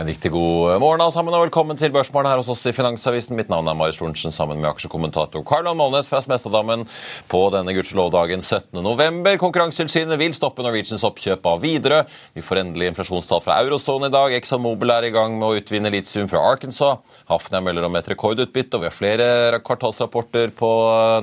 En 0.00 0.06
riktig 0.06 0.30
god 0.30 0.78
morgen 0.78 1.00
alle 1.02 1.10
sammen, 1.10 1.34
og 1.34 1.40
velkommen 1.42 1.74
til 1.74 1.90
Børsmorgen 1.90 2.30
her 2.30 2.38
hos 2.38 2.46
oss 2.52 2.60
i 2.70 2.72
Finansavisen. 2.72 3.34
Mitt 3.34 3.48
navn 3.50 3.66
er 3.66 3.74
Marius 3.74 3.96
Lorentzen 3.98 4.30
sammen 4.30 4.60
med 4.62 4.68
aksjekommentator 4.70 5.42
Carlon 5.42 5.74
Molnes 5.74 6.06
fra 6.06 6.20
Smestadammen 6.22 6.84
på 7.26 7.40
denne 7.50 7.74
gudskjelovdagen 7.74 8.38
17.11. 8.46 9.32
Konkurransetilsynet 9.42 10.20
vil 10.20 10.36
stoppe 10.36 10.62
Norwegians 10.62 11.02
oppkjøp 11.02 11.48
av 11.50 11.64
Widerøe. 11.66 12.04
Vi 12.38 12.44
får 12.46 12.60
endelig 12.62 12.92
inflasjonstall 12.92 13.42
fra 13.42 13.56
eurosonen 13.64 14.06
i 14.06 14.14
dag. 14.14 14.36
Exxon 14.38 14.62
Mobil 14.62 14.94
er 14.94 15.08
i 15.08 15.10
gang 15.16 15.34
med 15.34 15.48
å 15.48 15.58
utvinne 15.58 15.90
litium 15.90 16.30
fra 16.30 16.44
Arkansas. 16.46 17.02
Hafnia 17.26 17.58
melder 17.66 17.88
om 17.90 17.98
et 17.98 18.12
rekordutbytte, 18.14 18.78
og 18.78 18.86
vi 18.86 18.90
har 18.92 18.94
flere 18.94 19.60
kvartalsrapporter 19.66 20.54
på 20.62 20.70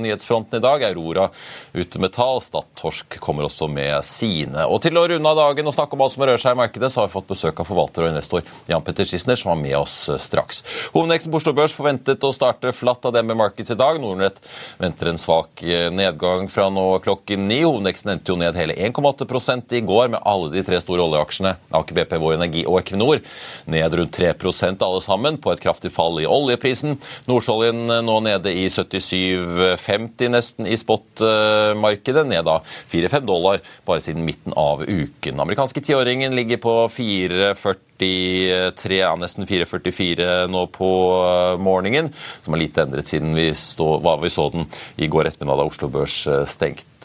nyhetsfronten 0.03 0.59
i 0.59 0.65
dag. 0.67 0.83
Aurora 0.89 1.29
ute 1.71 2.03
med 2.03 2.11
tall. 2.19 2.43
Stadtorsk 2.43 3.21
kommer 3.23 3.47
også 3.47 3.71
med 3.71 4.03
sine. 4.03 4.67
Og 4.67 4.83
til 4.83 4.99
å 4.99 5.07
runde 5.15 5.31
av 5.31 5.41
dagen 5.45 5.71
og 5.71 5.79
snakke 5.79 5.95
om 5.95 6.03
alt 6.09 6.19
som 6.19 6.27
rører 6.27 6.43
seg 6.43 6.59
i 6.59 6.63
markedet, 6.65 6.91
så 6.91 7.05
har 7.05 7.07
vi 7.07 7.15
fått 7.15 7.31
besøk 7.31 7.63
av 7.63 7.71
forvalter 7.71 8.09
og 8.09 8.15
investor 8.17 8.43
Jan 8.67 8.81
Petter 8.81 9.05
Schissner, 9.05 9.35
som 9.35 9.49
var 9.49 9.55
med 9.61 9.77
oss 9.77 10.09
eh, 10.09 10.17
straks. 10.17 10.63
Hovedveksten 10.93 11.31
på 11.31 11.37
Oslo 11.37 11.53
Børs 11.53 11.75
forventet 11.75 12.23
å 12.25 12.31
starte 12.33 12.73
flatt 12.73 13.05
av 13.05 13.13
DNB 13.13 13.35
Markets 13.37 13.73
i 13.73 13.77
dag. 13.77 13.99
Nordnett 14.01 14.41
venter 14.81 15.11
en 15.11 15.21
svak 15.21 15.61
eh, 15.63 15.91
nedgang 15.93 16.49
fra 16.51 16.67
nå 16.73 16.85
klokken 17.05 17.45
ni. 17.49 17.61
Hovedveksten 17.65 18.15
endte 18.15 18.33
jo 18.33 18.39
ned 18.41 18.57
hele 18.57 18.73
1,8 18.73 19.77
i 19.77 19.83
går, 19.85 20.09
med 20.15 20.23
alle 20.25 20.49
de 20.53 20.65
tre 20.65 20.79
store 20.81 21.05
oljeaksjene, 21.05 21.55
Aker 21.77 21.99
BP, 21.99 22.17
Vår 22.21 22.37
Energi 22.39 22.65
og 22.65 22.79
Equinor, 22.81 23.21
ned 23.69 23.99
rundt 23.99 24.17
3 24.17 24.33
alle 24.75 25.01
sammen, 25.03 25.37
på 25.37 25.53
et 25.53 25.61
kraftig 25.61 25.91
fall 25.93 26.17
i 26.23 26.27
oljeprisen. 26.29 26.97
Nordsjøoljen 27.29 27.85
eh, 27.99 28.03
nå 28.05 28.19
nede 28.25 28.53
i 28.53 28.65
77,50 28.73 30.33
nesten 30.33 30.69
i 30.69 30.77
spotmarkedet, 30.81 32.25
ned 32.33 32.47
da 32.49 32.59
4-5 32.91 33.29
dollar 33.29 33.61
bare 33.85 34.01
siden 34.01 34.25
midten 34.25 34.57
av 34.57 34.81
uken. 34.81 35.39
Amerikanske 35.39 35.85
tiåringen 35.85 36.33
ligger 36.35 36.61
på 36.65 36.77
4,40 36.97 37.84
4,43, 37.99 38.97
ja, 38.99 39.11
nesten 39.19 39.47
4,44 39.47 40.47
nå 40.51 40.65
på 40.73 40.89
eh, 41.21 41.61
morgenen, 41.63 42.11
som 42.43 42.55
er 42.55 42.65
lite 42.65 42.83
endret 42.83 43.11
siden 43.11 43.35
vi, 43.37 43.49
stå, 43.55 43.97
vi 44.21 44.33
så 44.33 44.49
den 44.53 44.67
i 44.97 45.09
går 45.11 45.31
ettermiddag 45.31 45.63
da 45.63 45.69
Oslo 45.69 45.91
Børs 45.91 46.19
eh, 46.27 46.43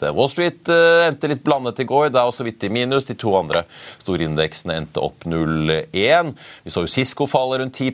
stengte. 0.01 0.17
Wall 0.17 0.29
Street 0.29 0.69
uh, 0.69 1.07
endte 1.07 1.27
litt 1.27 1.43
blandet 1.43 1.79
i 1.79 1.85
går. 1.85 2.09
Det 2.09 2.19
er 2.19 2.27
også 2.29 2.43
vidt 2.43 2.63
i 2.63 2.69
minus. 2.69 3.05
De 3.05 3.15
to 3.15 3.33
andre 3.35 3.63
store 4.01 4.25
indeksene 4.25 4.75
endte 4.81 4.99
opp 5.01 5.25
0,1. 5.25 6.33
Vi 6.63 6.71
så 6.71 6.83
jo 6.83 6.91
Cisco 6.91 7.27
falle 7.27 7.61
rundt 7.61 7.75
10 7.75 7.91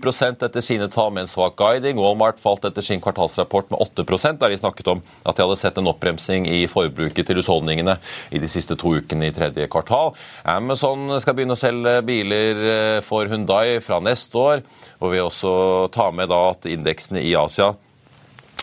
etter 0.47 0.62
sine 0.62 0.88
tall 0.90 1.12
med 1.13 1.25
en 1.25 1.28
svak 1.28 1.57
guiding. 1.57 1.97
Walmart 1.97 2.40
falt 2.40 2.66
etter 2.66 2.81
sin 2.81 3.01
kvartalsrapport 3.01 3.72
med 3.72 3.79
8% 3.79 4.40
der 4.40 4.50
de 4.50 4.57
snakket 4.57 4.88
om 4.88 5.01
at 5.23 5.35
de 5.35 5.44
hadde 5.44 5.59
sett 5.59 5.78
en 5.78 5.88
oppbremsing 5.88 6.47
i 6.47 6.66
forbruket 6.67 7.28
til 7.28 7.40
husholdningene 7.40 7.97
i 8.31 8.40
de 8.40 8.47
siste 8.50 8.78
to 8.78 8.96
ukene 8.97 9.29
i 9.29 9.35
tredje 9.35 9.67
kvartal. 9.72 10.13
Amazon 10.47 11.17
skal 11.22 11.35
begynne 11.38 11.57
å 11.57 11.59
selge 11.59 12.00
biler 12.07 12.63
eh, 12.67 13.00
for 13.06 13.28
Hundai 13.28 13.79
fra 13.84 14.00
neste 14.03 14.38
år. 14.38 14.63
Og 15.01 15.13
vi 15.13 15.22
også 15.23 15.51
tar 15.94 16.16
med 16.16 16.31
da 16.31 16.40
at 16.53 16.67
indeksene 16.69 17.22
i 17.23 17.35
Asia 17.38 17.73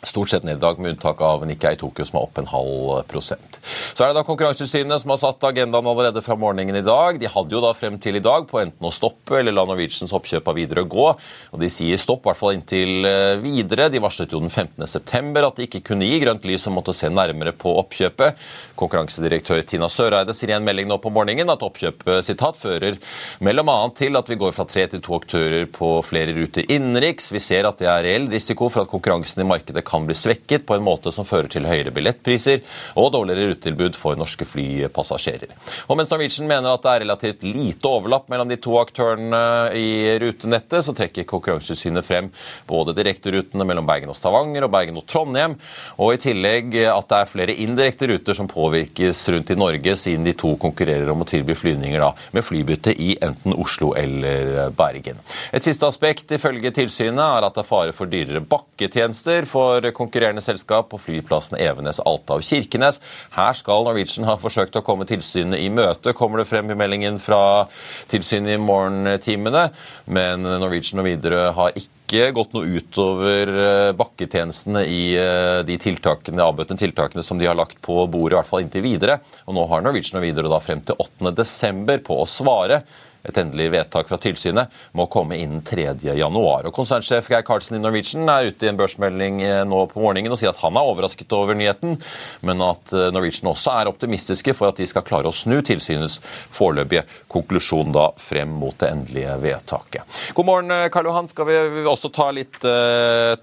Stort 0.04 0.30
sett 0.30 0.44
ned 0.44 0.58
i 0.58 0.60
dag, 0.60 0.78
med 0.78 0.94
unntak 0.94 1.20
av 1.24 1.46
Nikkei 1.48 1.76
Tokyo, 1.80 2.04
som 2.06 2.18
er 2.18 2.26
opp 2.26 2.38
en 2.40 2.48
halv 2.50 3.04
prosent. 3.10 3.60
Så 3.94 4.04
er 4.04 4.10
det 4.10 4.18
da 4.18 4.24
Konkurransetilsynet 4.26 5.02
som 5.02 5.12
har 5.14 5.20
satt 5.22 5.46
agendaen 5.48 5.86
allerede 5.88 6.22
fra 6.24 6.36
morgenen 6.38 6.76
i 6.78 6.84
dag. 6.84 7.18
De 7.20 7.30
hadde 7.30 7.54
jo 7.56 7.62
da 7.64 7.72
frem 7.76 7.96
til 8.02 8.18
i 8.18 8.24
dag 8.24 8.46
på 8.50 8.60
enten 8.60 8.88
å 8.88 8.92
stoppe 8.94 9.38
eller 9.40 9.54
la 9.54 9.64
Norwegians 9.68 10.12
oppkjøp 10.16 10.48
av 10.50 10.58
Widerøe 10.58 10.88
gå. 10.90 11.06
Og 11.54 11.62
de 11.62 11.70
sier 11.72 12.00
stopp, 12.00 12.24
i 12.24 12.30
hvert 12.30 12.40
fall 12.40 12.56
inntil 12.56 13.08
eh, 13.08 13.36
videre. 13.42 13.88
De 13.92 14.02
varslet 14.02 14.34
jo 14.34 14.42
den 14.42 14.52
15.9 14.52 15.44
at 15.44 15.60
de 15.60 15.68
ikke 15.68 15.82
kunne 15.90 16.08
gi 16.08 16.20
grønt 16.22 16.48
lys 16.48 16.66
og 16.68 16.76
måtte 16.78 16.96
se 16.96 17.10
nærmere 17.12 17.54
på 17.56 17.72
oppkjøpet. 17.82 18.40
Konkurransedirektør 18.80 19.62
Tina 19.68 19.88
Søreide 19.92 20.34
sier 20.36 20.54
i 20.54 20.58
en 20.58 20.66
melding 20.66 20.90
nå 20.90 20.98
på 21.02 21.12
morgenen 21.14 21.52
at 21.52 21.64
oppkjøpet 21.64 22.26
sitat, 22.26 22.58
fører 22.58 22.98
mellom 23.44 23.70
annet 23.72 23.98
til 23.98 24.18
at 24.18 24.28
vi 24.30 24.38
går 24.40 24.54
fra 24.56 24.66
tre 24.68 24.86
til 24.90 25.02
to 25.04 25.16
aktører 25.18 25.68
på 25.70 25.96
flere 26.06 26.34
ruter 26.36 26.66
innenriks. 26.70 27.30
Vi 27.34 27.42
ser 27.42 27.68
at 27.68 27.80
det 27.80 27.90
er 27.90 28.04
reell 28.06 28.28
risiko 28.32 28.68
for 28.72 28.84
at 28.84 28.90
konkurransen 28.92 29.44
i 29.44 29.48
markedet 29.48 29.84
kan 29.86 29.93
kan 29.94 30.08
bli 30.08 30.16
svekket 30.18 30.66
på 30.66 30.74
en 30.74 30.84
måte 30.84 31.12
som 31.14 31.26
fører 31.28 31.50
til 31.52 31.68
høyere 31.68 31.92
billettpriser 31.94 32.62
og 32.98 33.12
dårligere 33.14 33.52
rutetilbud 33.52 33.98
for 33.98 34.18
norske 34.18 34.46
flypassasjerer. 34.48 35.54
Og 35.88 35.98
mens 35.98 36.10
Norwegian 36.10 36.48
mener 36.50 36.74
at 36.74 36.82
det 36.84 36.92
er 36.92 37.04
relativt 37.04 37.46
lite 37.46 37.90
overlapp 37.90 38.26
mellom 38.32 38.50
de 38.50 38.58
to 38.58 38.74
aktørene 38.80 39.42
i 39.78 40.16
rutenettet, 40.22 40.82
så 40.84 40.94
trekker 40.96 41.28
Konkurransetilsynet 41.28 42.06
frem 42.06 42.30
både 42.68 42.94
direkterutene 42.96 43.66
mellom 43.68 43.86
Bergen 43.86 44.10
og 44.12 44.18
Stavanger 44.18 44.66
og 44.66 44.72
Bergen 44.74 44.98
og 44.98 45.06
Trondheim, 45.10 45.56
og 45.98 46.14
i 46.14 46.20
tillegg 46.24 46.74
at 46.90 47.10
det 47.10 47.20
er 47.20 47.30
flere 47.30 47.56
indirekte 47.64 48.08
ruter 48.10 48.36
som 48.36 48.50
påvirkes 48.50 49.22
rundt 49.34 49.52
i 49.54 49.58
Norge, 49.58 49.96
siden 50.00 50.26
de 50.26 50.34
to 50.38 50.54
konkurrerer 50.60 51.10
om 51.12 51.22
å 51.22 51.28
tilby 51.28 51.56
flyvninger 51.58 52.02
da, 52.02 52.10
med 52.34 52.46
flybytte 52.46 52.96
i 52.98 53.14
enten 53.24 53.54
Oslo 53.54 53.92
eller 53.98 54.74
Bergen. 54.76 55.20
Et 55.54 55.64
siste 55.64 55.86
aspekt 55.86 56.34
ifølge 56.34 56.74
tilsynet 56.74 57.22
er 57.24 57.46
at 57.46 57.54
det 57.54 57.64
er 57.64 57.70
fare 57.70 57.94
for 57.96 58.10
dyrere 58.10 58.42
bakketjenester 58.42 59.48
for 59.48 59.83
konkurrerende 59.92 60.44
selskap 60.44 60.88
på 60.92 61.00
flyplassene 61.02 61.60
Evenes, 61.60 62.00
Alta 62.00 62.38
og 62.38 62.46
Kirkenes. 62.46 63.00
Her 63.36 63.58
skal 63.58 63.84
Norwegian 63.84 64.28
ha 64.28 64.38
forsøkt 64.40 64.78
å 64.80 64.84
komme 64.86 65.08
tilsynet 65.08 65.60
i 65.60 65.68
møte, 65.68 66.14
kommer 66.16 66.40
det 66.40 66.48
frem 66.48 66.72
i 66.72 66.78
meldingen 66.78 67.20
fra 67.22 67.66
tilsynet 68.12 68.56
i 68.56 68.62
morgentimene. 68.62 69.68
Men 70.06 70.46
Norwegian 70.46 71.02
og 71.02 71.10
Widerøe 71.10 71.50
har 71.58 71.76
ikke 71.76 71.92
ikke 72.04 72.34
gått 72.36 72.52
noe 72.54 72.68
utover 72.68 73.50
eh, 73.50 73.92
bakketjenestene 73.96 74.84
i 74.86 75.02
eh, 75.16 75.60
de 75.66 75.76
tiltakene, 75.80 76.44
avbøtende 76.44 76.82
tiltakene 76.82 77.24
som 77.24 77.40
de 77.40 77.48
har 77.48 77.56
lagt 77.56 77.80
på 77.84 77.96
bordet, 78.06 78.34
i 78.34 78.38
hvert 78.38 78.50
fall 78.50 78.64
inntil 78.64 78.84
videre. 78.84 79.18
Og 79.48 79.56
nå 79.56 79.64
har 79.70 79.84
Norwegian 79.84 80.20
og 80.20 80.26
Widerøe 80.26 80.60
frem 80.64 80.84
til 80.84 80.98
8.12. 81.00 81.96
på 82.04 82.20
å 82.20 82.28
svare. 82.28 82.82
Et 83.24 83.38
endelig 83.40 83.70
vedtak 83.72 84.08
fra 84.10 84.18
tilsynet 84.20 84.72
må 84.92 85.06
komme 85.12 85.38
innen 85.40 85.62
3.1. 85.64 86.70
Konsernsjef 86.74 87.30
Geir 87.32 87.44
Karlsen 87.46 87.78
i 87.78 87.80
Norwegian 87.80 88.28
er 88.28 88.50
ute 88.50 88.66
i 88.66 88.70
en 88.70 88.78
børsmelding 88.78 89.40
eh, 89.44 89.62
nå 89.68 89.80
på 89.88 90.02
morgenen 90.02 90.34
og 90.34 90.40
sier 90.40 90.52
at 90.52 90.60
han 90.60 90.76
er 90.76 90.90
overrasket 90.90 91.32
over 91.32 91.56
nyheten, 91.56 91.96
men 92.44 92.64
at 92.64 92.92
eh, 92.92 93.08
Norwegian 93.14 93.48
også 93.54 93.78
er 93.78 93.88
optimistiske 93.88 94.52
for 94.56 94.68
at 94.68 94.80
de 94.80 94.88
skal 94.90 95.06
klare 95.06 95.30
å 95.30 95.34
snu 95.34 95.56
tilsynets 95.64 96.18
foreløpige 96.52 97.06
konklusjon 97.32 97.94
da 97.94 98.10
frem 98.20 98.52
mot 98.60 98.76
det 98.82 98.92
endelige 98.92 99.38
vedtaket. 99.40 100.20
God 100.36 100.50
morgen, 100.50 100.74
eh, 100.74 100.90
Karl 100.92 101.08
Johan. 101.08 101.30
Skal 101.32 101.48
vi 101.48 101.56
også 101.88 102.10
ta 102.12 102.28
litt 102.36 102.60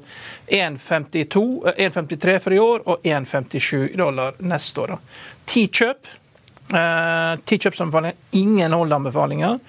1,53 0.48 2.38
for 2.44 2.53
i 2.53 2.62
år 2.62 2.86
og 2.86 3.07
1,57 3.07 3.98
dollar 3.98 4.38
neste 4.44 4.86
år. 4.86 4.98
Ti 5.45 5.68
kjøp. 5.71 6.13
Eh, 6.65 7.33
ti 7.45 7.59
kjøpsanbefalinger, 7.62 8.15
ingen 8.41 8.74
holdanbefalinger. 8.74 9.59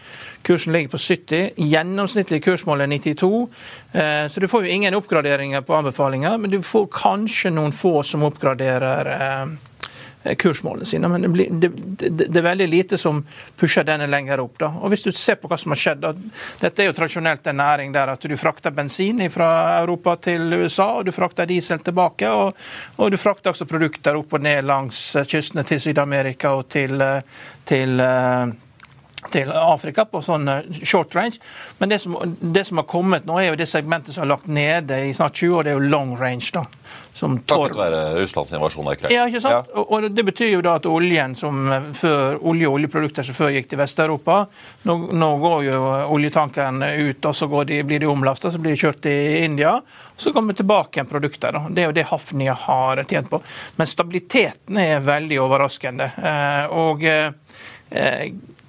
Kursen 0.47 0.73
ligger 0.73 0.89
på 0.89 0.99
70. 0.99 1.51
Gjennomsnittlig 1.57 2.45
kursmål 2.45 2.85
er 2.85 2.87
92. 2.87 3.49
Eh, 3.93 4.27
så 4.31 4.41
du 4.41 4.49
får 4.49 4.67
jo 4.67 4.75
ingen 4.79 4.95
oppgraderinger 4.95 5.61
på 5.67 5.75
anbefalinger, 5.75 6.39
men 6.39 6.51
du 6.51 6.61
får 6.63 6.87
kanskje 6.95 7.51
noen 7.51 7.73
få 7.75 8.03
som 8.07 8.23
oppgraderer 8.23 9.11
eh, 9.17 10.37
kursmålene 10.39 10.87
sine. 10.87 11.09
Men 11.09 11.23
det, 11.23 11.29
blir, 11.29 11.51
det, 11.51 11.69
det, 11.69 12.11
det, 12.29 12.39
er 12.39 12.45
veldig 12.47 12.69
lite 12.69 12.99
som 12.99 13.25
pusher 13.59 13.85
denne 13.85 14.07
lenger 14.07 14.41
opp. 14.45 14.55
Da. 14.59 14.69
Og 14.81 14.93
Hvis 14.93 15.03
du 15.03 15.11
ser 15.13 15.41
på 15.41 15.51
hva 15.51 15.59
som 15.59 15.75
har 15.75 15.81
skjedd 15.81 16.05
da, 16.05 16.13
Dette 16.61 16.83
er 16.83 16.91
jo 16.91 16.95
tradisjonelt 16.97 17.47
en 17.51 17.59
næring 17.59 17.95
der 17.95 18.13
at 18.15 18.23
du 18.23 18.37
frakter 18.39 18.75
bensin 18.75 19.25
fra 19.35 19.49
Europa 19.81 20.15
til 20.29 20.53
USA, 20.55 20.93
og 21.01 21.09
du 21.09 21.13
frakter 21.15 21.51
diesel 21.51 21.83
tilbake. 21.83 22.31
Og, 22.31 22.55
og 22.97 23.11
du 23.11 23.19
frakter 23.19 23.51
også 23.51 23.67
produkter 23.67 24.19
opp 24.19 24.39
og 24.39 24.47
ned 24.47 24.63
langs 24.67 25.09
kystene 25.27 25.67
til 25.67 25.83
Syd-Amerika 25.83 26.55
og 26.55 26.69
til, 26.71 27.03
til 27.67 27.99
til 29.33 29.51
Afrika 29.51 30.05
på 30.09 30.21
sånn 30.25 30.49
eh, 30.51 30.67
short 30.85 31.15
range. 31.17 31.41
Men 31.79 31.91
det 31.91 31.99
som, 32.03 32.17
det 32.41 32.67
som, 32.69 32.81
har 32.81 32.87
kommet 32.91 33.27
nå, 33.27 33.39
er 33.41 33.51
jo 33.51 33.59
det 33.59 33.69
segmentet 33.71 34.15
som 34.15 34.25
har 34.25 34.35
lagt 34.37 34.47
nede 34.51 35.01
i 35.09 35.15
snart 35.17 35.37
20 35.37 35.57
år, 35.57 35.67
det 35.67 35.73
er 35.73 35.81
jo 35.81 35.91
long 35.91 36.15
range. 36.19 36.51
da. 36.55 36.67
Som 37.17 37.39
Takket 37.49 37.79
være 37.79 38.01
Russlands 38.19 38.53
invasjon 38.53 38.87
av 38.87 38.99
Ukraina. 38.99 39.15
Ja, 39.15 39.25
ikke 39.31 39.41
sant? 39.41 39.71
Ja. 39.73 39.85
Og, 39.89 40.11
Det 40.13 40.25
betyr 40.27 40.51
jo 40.53 40.63
da 40.65 40.77
at 40.77 40.89
oljen 40.91 41.35
som 41.39 41.73
eh, 41.73 41.91
før, 41.97 42.39
olje 42.53 42.69
og 42.69 42.79
oljeprodukter 42.79 43.27
som 43.27 43.39
før 43.39 43.55
gikk 43.57 43.71
til 43.73 43.81
Vest-Europa, 43.81 44.43
nå, 44.89 44.99
nå, 45.17 45.31
går 45.43 45.65
jo 45.71 45.81
oljetankeren 46.17 46.85
ut, 46.85 47.31
og 47.31 47.37
så 47.37 47.49
de, 47.69 47.81
blir 47.89 48.05
de 48.05 48.11
omlasta, 48.11 48.53
så 48.53 48.61
blir 48.61 48.77
de 48.77 48.83
kjørt 48.85 49.01
til 49.09 49.45
India. 49.47 49.79
Så 50.17 50.33
kommer 50.37 50.57
tilbake 50.57 51.01
en 51.01 51.09
produkter. 51.09 51.57
Da. 51.57 51.67
Det 51.71 51.83
er 51.83 51.91
jo 51.91 51.97
det 51.97 52.07
Hafnia 52.13 52.57
har 52.67 53.03
tjent 53.09 53.33
på. 53.33 53.41
Men 53.77 53.89
stabiliteten 53.89 54.79
er 54.81 55.01
veldig 55.05 55.41
overraskende. 55.41 56.13
Eh, 56.21 56.77
og 56.77 57.05
eh, 57.09 57.33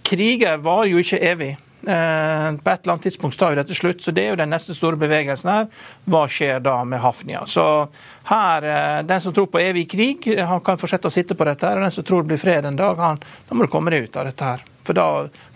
kriger 0.07 0.59
varer 0.63 0.93
jo 0.93 1.01
ikke 1.03 1.19
evig. 1.27 1.55
Eh, 1.87 2.47
på 2.63 2.69
et 2.71 2.81
eller 2.83 2.93
annet 2.93 3.03
tidspunkt 3.05 3.37
tar 3.39 3.53
jo 3.53 3.59
dette 3.61 3.75
slutt, 3.77 4.01
så 4.03 4.11
det 4.11 4.25
er 4.25 4.33
jo 4.33 4.39
den 4.39 4.49
neste 4.51 4.75
store 4.75 4.99
bevegelsen 4.99 5.51
her. 5.51 5.67
Hva 6.09 6.23
skjer 6.31 6.63
da 6.65 6.79
med 6.87 6.99
Hafnia? 7.03 7.45
Så 7.47 7.87
her, 8.31 8.63
eh, 8.63 9.03
Den 9.03 9.21
som 9.21 9.33
tror 9.33 9.47
på 9.47 9.61
evig 9.61 9.89
krig, 9.89 10.39
han 10.39 10.59
kan 10.59 10.77
fortsette 10.77 11.07
å 11.07 11.11
sitte 11.11 11.35
på 11.35 11.45
dette. 11.45 11.65
her, 11.67 11.77
og 11.77 11.83
Den 11.83 11.91
som 11.91 12.03
tror 12.03 12.23
det 12.23 12.27
blir 12.27 12.39
fred 12.39 12.65
en 12.65 12.75
dag, 12.75 12.97
han, 12.97 13.19
da 13.47 13.55
må 13.55 13.61
du 13.61 13.67
komme 13.67 13.91
deg 13.91 14.03
ut 14.03 14.17
av 14.17 14.25
dette 14.25 14.43
her. 14.43 14.63
For 14.87 14.95
da 14.95 15.07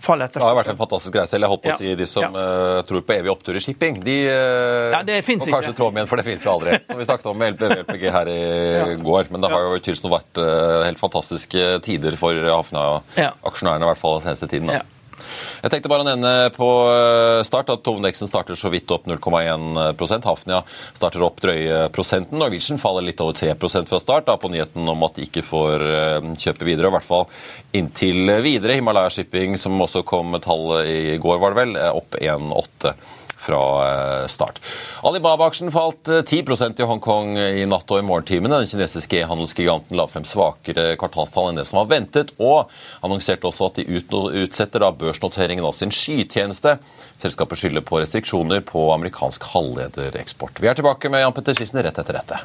faller 0.02 0.28
etterspørselen. 0.28 0.42
Det 0.42 0.48
har 0.50 0.58
vært 0.58 0.72
en 0.74 0.80
fantastisk 0.80 1.14
greie 1.16 1.30
selv. 1.30 1.46
Jeg 1.46 1.52
holdt 1.54 1.64
på 1.64 1.72
å 1.72 1.78
si 1.80 1.94
De 2.02 2.08
som 2.10 2.26
ja. 2.26 2.46
uh, 2.78 2.80
tror 2.88 3.04
på 3.08 3.16
evig 3.16 3.32
opptur 3.32 3.56
i 3.56 3.62
shipping, 3.64 4.00
de 4.04 4.16
uh, 4.28 4.92
ja, 4.92 5.02
det 5.06 5.20
må 5.24 5.48
kanskje 5.48 5.74
trå 5.78 5.88
med 5.90 6.02
igjen, 6.02 6.10
for 6.10 6.20
det 6.20 6.26
finnes 6.28 6.44
jo 6.44 6.52
aldri. 6.52 6.76
Som 6.88 7.00
vi 7.00 7.08
snakket 7.08 7.30
om 7.32 7.40
med 7.40 7.62
LPG 7.82 8.08
her 8.12 8.32
i 8.32 8.40
ja. 8.42 8.88
går. 9.00 9.30
Men 9.32 9.44
det 9.44 9.52
har 9.54 9.68
jo 9.68 9.78
tydeligvis 9.78 10.16
vært 10.18 10.42
uh, 10.42 10.82
helt 10.86 11.00
fantastiske 11.00 11.68
tider 11.86 12.18
for 12.20 12.50
Hafna-aksjonærene, 12.52 13.86
i 13.86 13.92
hvert 13.92 14.02
fall 14.02 14.20
den 14.20 14.28
seneste 14.28 14.50
tiden. 14.52 14.72
da. 14.72 14.82
Jeg 15.62 15.72
tenkte 15.72 15.90
bare 15.92 16.04
å 16.04 16.08
nevne 16.08 16.32
på 16.56 16.68
eh, 16.90 17.42
start 17.46 17.72
at 17.74 17.86
hovedindeksen 17.88 18.30
starter 18.30 18.58
så 18.58 18.70
vidt 18.72 18.90
opp 18.94 19.08
0,1% 19.10 20.28
Hafnia 20.28 20.62
starter 20.96 21.24
opp 21.26 21.40
drøye 21.42 21.86
prosenten. 21.94 22.40
Norwegian 22.40 22.80
faller 22.82 23.06
litt 23.06 23.22
over 23.24 23.36
3% 23.38 23.90
fra 23.90 24.02
start 24.02 24.28
da, 24.28 24.36
på 24.40 24.50
nyheten 24.52 24.88
om 24.88 25.06
at 25.06 25.18
de 25.18 25.26
ikke 25.28 25.46
får 25.46 25.86
eh, 25.88 26.30
kjøpe 26.44 26.68
videre. 26.68 26.90
I 26.90 26.96
hvert 26.96 27.08
fall 27.08 27.26
inntil 27.78 28.36
videre. 28.44 28.78
Himalaya 28.78 29.12
Shipping, 29.12 29.58
som 29.60 29.80
også 29.80 30.04
kom 30.08 30.34
med 30.34 30.44
tall 30.46 30.78
i 30.86 31.18
går, 31.22 31.42
var 31.42 31.54
det 31.54 31.64
vel, 31.64 31.76
opp 31.92 32.18
1,8 32.20 32.96
fra 33.42 33.62
eh, 33.86 34.26
start. 34.30 34.60
Alibaba-aksjen 35.02 35.72
falt 35.74 36.08
10 36.08 36.42
eh, 36.42 36.70
i 36.78 36.88
Hongkong 36.88 37.36
i 37.38 37.66
natt 37.66 37.90
og 37.90 38.00
i 38.00 38.06
morgentimene. 38.06 38.62
Den 38.62 38.70
kinesiske 38.70 39.24
handelsgiganten 39.28 39.98
la 39.98 40.06
frem 40.10 40.26
svakere 40.28 40.94
kvartalstall 41.00 41.50
enn 41.50 41.60
det 41.60 41.66
som 41.68 41.82
var 41.82 41.90
ventet, 41.92 42.34
og 42.38 42.70
annonserte 43.02 43.50
også 43.50 43.70
at 43.70 43.82
de 43.82 44.00
utsetter 44.44 44.88
børsnoteringen 45.02 45.66
av 45.66 45.76
sin 45.76 45.94
skytjeneste. 45.94 46.78
Selskapet 47.22 47.60
skylder 47.60 47.86
på 47.86 48.00
restriksjoner 48.02 48.64
på 48.66 48.88
amerikansk 48.94 49.46
halvledereksport. 49.52 50.62
Vi 50.62 50.70
er 50.70 50.78
tilbake 50.78 51.12
med 51.12 51.26
Jan 51.26 51.36
Petter 51.36 51.58
Schisen 51.58 51.82
rett 51.82 51.98
etter 51.98 52.22
dette. 52.22 52.44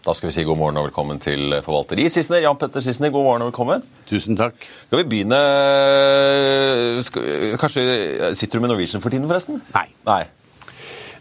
Da 0.00 0.14
skal 0.16 0.30
vi 0.30 0.32
si 0.32 0.42
god 0.48 0.56
morgen 0.56 0.78
og 0.80 0.86
velkommen 0.86 1.18
til 1.20 1.52
forvalter 1.60 1.98
i 2.00 2.06
Sissener. 2.08 2.40
Jan 2.40 2.56
Petter 2.56 2.80
Sissener, 2.80 3.10
god 3.12 3.26
morgen 3.26 3.42
og 3.44 3.50
velkommen. 3.50 3.82
Tusen 4.08 4.38
takk. 4.38 4.56
Skal 4.86 5.02
vi 5.02 5.08
begynne 5.10 5.40
skal, 7.04 7.26
Kanskje 7.60 7.82
Sitter 8.32 8.56
du 8.56 8.64
med 8.64 8.72
Norwegian 8.72 9.04
for 9.04 9.12
tiden, 9.12 9.28
forresten? 9.28 9.60
Nei. 9.74 9.84
Nei, 10.08 10.22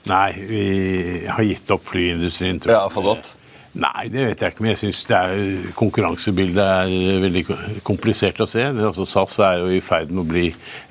Nei 0.08 0.30
vi 0.48 0.64
har 1.28 1.44
gitt 1.44 1.76
opp 1.76 1.84
flyindustrien, 1.90 2.64
tror 2.64 2.72
jeg. 2.72 2.80
Ja, 2.80 2.94
for 2.94 3.10
godt? 3.10 3.34
Nei, 3.84 4.08
det 4.14 4.30
vet 4.30 4.46
jeg 4.46 4.56
ikke, 4.56 4.64
men 4.64 4.72
jeg 4.72 4.82
syns 4.86 5.04
konkurransebildet 5.76 6.64
er 6.64 7.22
veldig 7.28 7.44
komplisert 7.84 8.40
å 8.40 8.48
se. 8.48 8.64
Altså, 8.64 9.04
SAS 9.04 9.42
er 9.44 9.60
jo 9.60 9.76
i 9.76 9.84
ferd 9.84 10.16
med 10.16 10.24
å 10.24 10.30
bli 10.32 10.46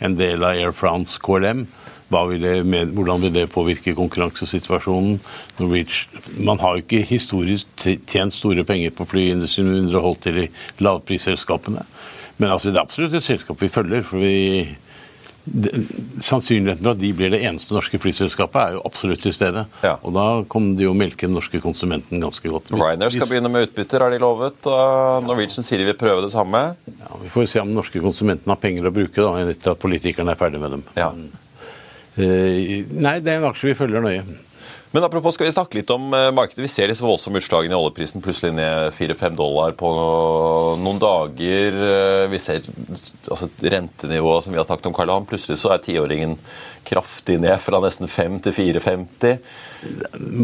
en 0.04 0.20
del 0.20 0.44
av 0.44 0.60
Air 0.60 0.76
France 0.76 1.16
KLM. 1.24 1.64
Hva 2.08 2.24
vil 2.30 2.40
det, 2.40 2.54
med, 2.64 2.94
hvordan 2.96 3.20
vil 3.26 3.34
det 3.34 3.50
påvirke 3.52 3.92
konkurransesituasjonen? 3.96 5.18
Norwich 5.58 6.06
man 6.40 6.60
har 6.62 6.76
jo 6.76 6.84
ikke 6.84 7.04
historisk 7.04 7.86
tjent 8.08 8.34
store 8.34 8.64
penger 8.68 8.94
på 8.96 9.06
flyindustrien 9.08 9.68
under 9.74 9.98
å 9.98 10.04
holde 10.08 10.24
til 10.24 10.42
i 10.46 10.50
lavprisselskapene. 10.84 11.84
Men 12.38 12.54
altså, 12.54 12.70
det 12.70 12.78
er 12.78 12.86
absolutt 12.86 13.16
et 13.18 13.26
selskap 13.26 13.60
vi 13.60 13.72
følger. 13.72 14.06
for 14.06 14.22
vi 14.22 14.68
Sannsynligheten 15.48 16.84
for 16.84 16.92
at 16.92 17.00
de 17.00 17.08
blir 17.16 17.30
det 17.32 17.38
eneste 17.46 17.72
norske 17.72 17.96
flyselskapet, 18.02 18.58
er 18.60 18.76
jo 18.76 18.82
absolutt 18.84 19.22
til 19.24 19.32
stede. 19.32 19.62
Ja. 19.80 19.94
Og 20.04 20.12
da 20.12 20.26
kommer 20.50 20.76
de 20.76 20.84
jo 20.84 20.92
melke 20.98 21.24
den 21.24 21.36
norske 21.38 21.60
konsumenten 21.64 22.20
ganske 22.20 22.52
godt. 22.52 22.68
Ryanair 22.74 23.14
skal 23.14 23.30
begynne 23.30 23.50
med 23.52 23.68
utbytter, 23.68 24.04
har 24.04 24.12
de 24.12 24.20
lovet. 24.20 24.60
og 24.68 25.24
Norwegian 25.24 25.64
sier 25.64 25.80
de 25.80 25.88
vil 25.88 25.96
prøve 25.98 26.26
det 26.26 26.32
samme. 26.34 26.62
Ja, 26.84 27.10
vi 27.22 27.32
får 27.32 27.48
se 27.54 27.62
om 27.64 27.72
den 27.72 27.80
norske 27.80 28.02
konsumenten 28.04 28.52
har 28.52 28.60
penger 28.60 28.90
å 28.90 28.94
bruke 28.94 29.24
da, 29.24 29.32
etter 29.54 29.72
at 29.72 29.80
politikerne 29.80 30.34
er 30.34 30.40
ferdig 30.40 30.60
med 30.60 30.76
dem. 30.76 30.84
Ja. 30.98 31.14
Eh, 32.18 32.84
nei, 32.98 33.18
det 33.22 33.32
er 33.32 33.38
en 33.38 33.48
aksje 33.52 33.70
vi 33.70 33.78
følger 33.78 34.02
nøye. 34.02 34.24
Men 34.90 35.04
apropos, 35.04 35.34
skal 35.36 35.46
vi 35.46 35.52
snakke 35.52 35.76
litt 35.76 35.90
om 35.92 36.14
eh, 36.16 36.30
markedet. 36.32 36.62
Vi 36.64 36.68
ser 36.72 36.88
disse 36.88 37.04
voldsomme 37.04 37.36
utslagene 37.42 37.74
i 37.76 37.78
oljeprisen. 37.78 38.22
Plutselig 38.24 38.54
ned 38.56 38.88
4-5 38.96 39.34
dollar 39.36 39.74
på 39.76 39.84
noen 40.80 40.98
dager. 41.02 41.76
Eh, 41.76 42.24
Vi 42.32 42.38
ser 42.40 42.64
altså, 43.28 43.48
rentenivået 43.60 44.44
som 44.46 44.52
vi 44.54 44.58
har 44.60 44.64
snakket 44.68 44.86
om, 44.88 44.94
Karl 44.96 45.10
Johan. 45.12 45.28
Plutselig 45.28 45.58
så 45.60 45.68
er 45.74 45.84
tiåringen 45.84 46.32
kraftig 46.88 47.36
ned 47.42 47.58
fra 47.60 47.80
nesten 47.84 48.08
5 48.08 48.40
til 48.46 48.52
4,50. 48.56 49.36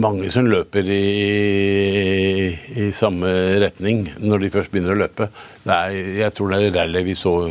mange 0.05 0.29
som 0.31 0.47
løper 0.47 0.85
i, 0.93 2.55
i 2.85 2.87
samme 2.95 3.27
retning 3.65 4.05
når 4.21 4.39
de 4.45 4.51
først 4.53 4.71
begynner 4.71 4.95
å 4.95 5.03
løpe. 5.07 5.25
Er, 5.65 5.91
jeg 6.21 6.31
tror 6.37 6.49
det 6.53 6.75
rallyet 6.77 7.09
vi 7.09 7.15
så 7.17 7.49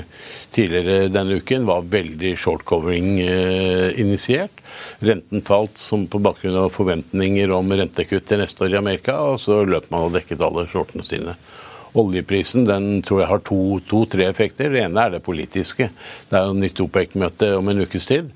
tidligere 0.53 1.09
denne 1.09 1.41
uken, 1.41 1.65
var 1.65 1.81
veldig 1.89 2.37
short-covering-initiert. 2.37 4.62
Renten 5.03 5.43
falt 5.45 5.79
som 5.79 6.07
på 6.07 6.21
bakgrunn 6.23 6.59
av 6.65 6.71
forventninger 6.75 7.51
om 7.53 7.73
rentekutt 7.73 8.27
til 8.29 8.43
neste 8.43 8.65
år 8.65 8.75
i 8.75 8.79
Amerika, 8.79 9.17
og 9.33 9.41
så 9.41 9.63
løp 9.67 9.89
man 9.93 10.07
og 10.07 10.15
dekket 10.17 10.43
alle 10.45 10.67
shortene 10.71 11.05
sine. 11.07 11.37
Oljeprisen 11.93 12.65
den 12.65 13.03
tror 13.05 13.21
jeg 13.21 13.29
har 13.29 13.41
to-tre 13.45 14.23
to, 14.25 14.29
effekter. 14.29 14.71
Det 14.73 14.81
ene 14.81 15.01
er 15.03 15.11
det 15.13 15.25
politiske. 15.25 15.91
Det 16.29 16.39
er 16.39 16.47
jo 16.49 16.55
nytt 16.57 16.81
OPEC-møte 16.81 17.51
om 17.59 17.69
en 17.69 17.83
ukes 17.85 18.09
tid. 18.09 18.31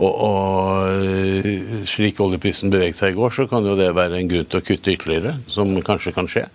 Og, 0.00 0.12
og 0.26 1.88
slik 1.90 2.20
oljeprisen 2.22 2.70
beveget 2.72 3.00
seg 3.00 3.16
i 3.16 3.18
går, 3.18 3.34
så 3.34 3.48
kan 3.50 3.66
jo 3.66 3.74
det 3.78 3.90
være 3.96 4.20
en 4.20 4.30
grunn 4.30 4.46
til 4.46 4.62
å 4.62 4.64
kutte 4.64 4.94
ytterligere, 4.94 5.34
som 5.50 5.74
kanskje 5.84 6.14
kan 6.16 6.30
skje. 6.30 6.46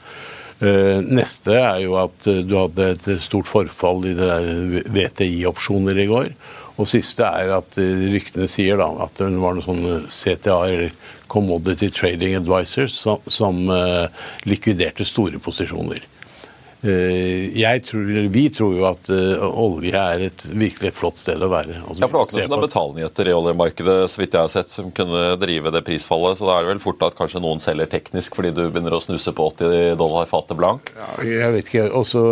Uh, 0.55 1.03
neste 1.03 1.51
er 1.59 1.81
jo 1.83 1.97
at 1.99 2.29
uh, 2.31 2.39
du 2.47 2.53
hadde 2.55 2.93
et 2.93 3.07
stort 3.19 3.49
forfall 3.49 4.05
i 4.07 4.13
det 4.15 4.29
der 4.29 4.85
VTI-opsjoner 4.95 5.99
i 5.99 6.07
går. 6.07 6.29
Og 6.75 6.89
siste 6.91 7.27
er 7.27 7.53
at 7.55 7.77
uh, 7.79 8.07
ryktene 8.11 8.49
sier 8.51 8.81
da 8.81 8.89
at 9.05 9.21
det 9.21 9.29
var 9.39 9.55
noen 9.57 9.65
sånne 9.65 9.99
CTA, 10.11 10.57
eller 10.67 11.13
Commodity 11.31 11.89
Trading 11.93 12.35
Advisors, 12.37 12.97
som, 13.01 13.23
som 13.25 13.63
likviderte 14.45 15.07
store 15.07 15.39
posisjoner. 15.41 16.03
Jeg 16.85 17.81
tror, 17.87 18.09
vi 18.29 18.43
tror 18.53 18.75
jo 18.77 18.83
at 18.85 19.09
olje 19.09 19.97
er 19.97 20.25
et 20.27 20.43
virkelig 20.53 20.91
flott 20.93 21.17
sted 21.17 21.41
å 21.41 21.49
være. 21.49 21.79
Altså, 21.81 22.03
Ja, 22.03 22.09
for 22.11 22.27
Det 22.29 22.35
var 22.37 22.43
ikke 22.43 22.51
noen 22.53 22.65
betalnyheter 22.67 23.31
i 23.31 23.33
oljemarkedet 23.33 23.95
så 24.11 24.21
vidt 24.21 24.37
jeg 24.37 24.45
har 24.45 24.51
sett, 24.53 24.69
som 24.69 24.91
kunne 24.93 25.23
drive 25.41 25.73
det 25.73 25.81
prisfallet. 25.87 26.37
Så 26.37 26.45
da 26.45 26.59
er 26.59 26.67
det 26.67 26.75
vel 26.75 26.83
fort 26.83 27.01
at 27.07 27.17
kanskje 27.17 27.41
noen 27.41 27.63
selger 27.63 27.89
teknisk 27.89 28.37
fordi 28.37 28.53
du 28.53 28.67
begynner 28.67 28.93
å 28.93 29.01
snuse 29.01 29.33
på 29.33 29.49
80 29.55 29.97
dollar 29.97 30.29
fatet 30.29 30.61
blank. 30.61 30.93
Ja, 30.93 31.09
Jeg 31.25 31.57
vet 31.57 31.73
ikke. 31.73 31.87
Og 31.97 32.05
så 32.05 32.25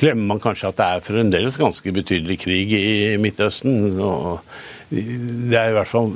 glemmer 0.00 0.34
man 0.34 0.42
kanskje 0.42 0.70
at 0.70 0.78
det 0.80 0.86
er 0.86 1.04
fremdeles 1.06 1.58
ganske 1.60 1.92
betydelig 1.96 2.38
krig 2.44 2.72
i 2.76 3.16
Midtøsten. 3.20 3.98
og 4.00 4.40
det 4.90 5.58
er 5.58 5.72
i 5.72 5.74
hvert 5.74 5.90
fall 5.90 6.12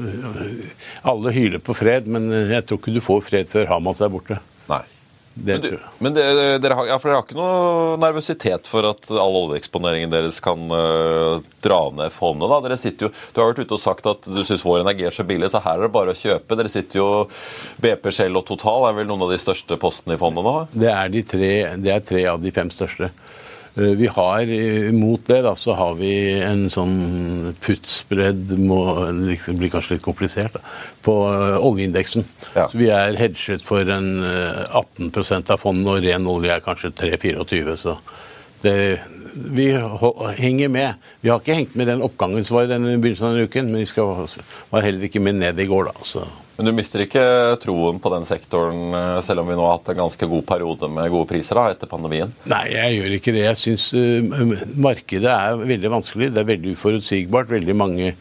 Alle 1.11 1.33
hyler 1.35 1.59
på 1.59 1.75
fred, 1.75 2.07
men 2.07 2.31
jeg 2.31 2.67
tror 2.69 2.79
ikke 2.79 2.95
du 2.95 3.03
får 3.03 3.27
fred 3.27 3.51
før 3.51 3.67
Hamas 3.73 4.03
er 4.05 4.13
borte. 4.13 4.39
Nei. 4.71 4.85
Det 5.31 5.55
Men, 5.55 5.61
du, 5.63 5.67
tror 5.69 5.79
jeg. 5.79 5.91
men 6.03 6.15
det, 6.17 6.25
dere, 6.61 6.77
har, 6.77 6.89
ja, 6.91 6.97
for 6.99 7.09
dere 7.09 7.21
har 7.21 7.25
ikke 7.25 7.39
noe 7.39 7.99
nervøsitet 8.03 8.67
for 8.69 8.87
at 8.89 9.07
all 9.15 9.37
oljeeksponeringen 9.45 10.11
deres 10.11 10.41
kan 10.43 10.65
uh, 10.75 11.39
dra 11.63 11.79
ned 11.95 12.11
fondet? 12.13 12.51
da? 12.51 12.59
Dere 12.67 12.79
sitter 12.81 13.07
jo, 13.07 13.13
Du 13.31 13.41
har 13.41 13.53
vært 13.53 13.63
ute 13.63 13.79
og 13.79 13.83
sagt 13.83 14.11
at 14.11 14.27
du 14.27 14.43
syns 14.45 14.67
vår 14.67 14.83
energi 14.83 15.07
er 15.07 15.15
så 15.15 15.25
billig, 15.27 15.53
så 15.53 15.63
her 15.65 15.79
er 15.79 15.87
det 15.87 15.95
bare 15.95 16.13
å 16.13 16.19
kjøpe. 16.19 16.59
Dere 16.59 16.73
sitter 16.73 17.01
jo 17.01 17.09
BP, 17.81 18.11
Shell 18.15 18.43
og 18.43 18.47
Total 18.51 18.91
er 18.91 18.99
vel 18.99 19.09
noen 19.09 19.25
av 19.29 19.33
de 19.33 19.41
største 19.41 19.79
postene 19.81 20.19
i 20.19 20.21
fondet 20.21 20.47
nå? 20.47 20.57
Det 20.75 20.91
er, 20.93 21.15
de 21.15 21.25
tre, 21.33 21.53
det 21.79 21.95
er 21.95 22.07
tre 22.11 22.27
av 22.35 22.43
de 22.43 22.55
fem 22.55 22.75
største. 22.75 23.13
Eh, 23.77 23.95
Vi 23.97 24.07
har, 24.07 24.41
eh, 24.41 24.93
Mot 24.93 25.27
det 25.27 25.43
da, 25.43 25.55
så 25.57 25.75
har 25.75 25.95
vi 25.95 26.41
en 26.43 26.69
sånn 26.71 27.55
puttspredd 27.61 28.49
Det 28.50 29.55
blir 29.59 29.71
kanskje 29.71 29.97
litt 29.97 30.03
komplisert 30.03 30.57
da, 30.59 30.65
på 31.03 31.15
eh, 31.31 31.59
oljeindeksen. 31.59 32.25
Ja. 32.55 32.69
Så 32.69 32.79
Vi 32.79 32.91
er 32.91 33.19
hedget 33.19 33.62
for 33.62 33.81
en 33.81 34.25
eh, 34.25 34.65
18% 34.75 35.50
av 35.50 35.62
fondet, 35.62 35.87
og 35.87 36.03
ren 36.05 36.27
olje 36.27 36.57
er 36.57 36.65
kanskje 36.65 36.93
3-24. 36.93 37.77
Så 37.77 37.97
det, 38.62 39.00
vi 39.55 39.71
henger 40.37 40.69
med. 40.69 40.95
Vi 41.23 41.31
har 41.31 41.41
ikke 41.41 41.57
hengt 41.57 41.77
med 41.77 41.87
den 41.89 42.03
oppgangen 42.05 42.45
som 42.45 42.59
var 42.59 42.67
i 42.67 42.73
denne 42.75 42.99
begynnelsen 43.00 43.31
av 43.31 43.39
denne 43.39 43.49
uken, 43.49 43.71
men 43.73 43.81
vi 43.81 43.89
skal, 43.89 44.27
var 44.71 44.85
heller 44.85 45.07
ikke 45.07 45.23
med 45.23 45.39
ned 45.41 45.61
i 45.61 45.69
går. 45.71 45.93
da, 45.93 46.05
så... 46.05 46.27
Men 46.61 46.69
du 46.69 46.75
mister 46.76 47.00
ikke 47.00 47.23
troen 47.62 47.97
på 48.05 48.11
den 48.12 48.26
sektoren, 48.29 48.90
øh, 48.93 49.23
selv 49.25 49.40
om 49.40 49.49
vi 49.49 49.55
nå 49.57 49.64
har 49.64 49.79
hatt 49.79 49.87
en 49.95 50.02
ganske 50.02 50.26
god 50.29 50.43
periode 50.45 50.90
med 50.93 51.09
gode 51.09 51.31
priser 51.31 51.57
da, 51.57 51.71
etter 51.73 51.88
pandemien? 51.88 52.35
Nei, 52.52 52.67
jeg 52.75 52.99
gjør 52.99 53.14
ikke 53.17 53.33
det. 53.33 53.47
Jeg 53.47 53.61
syns 53.62 53.87
markedet 54.76 55.33
er 55.33 55.64
veldig 55.73 55.95
vanskelig. 55.97 56.29
Det 56.35 56.45
er 56.45 56.50
veldig 56.52 56.76
uforutsigbart. 56.76 57.49
Veldig 57.57 57.81
mange 57.81 58.12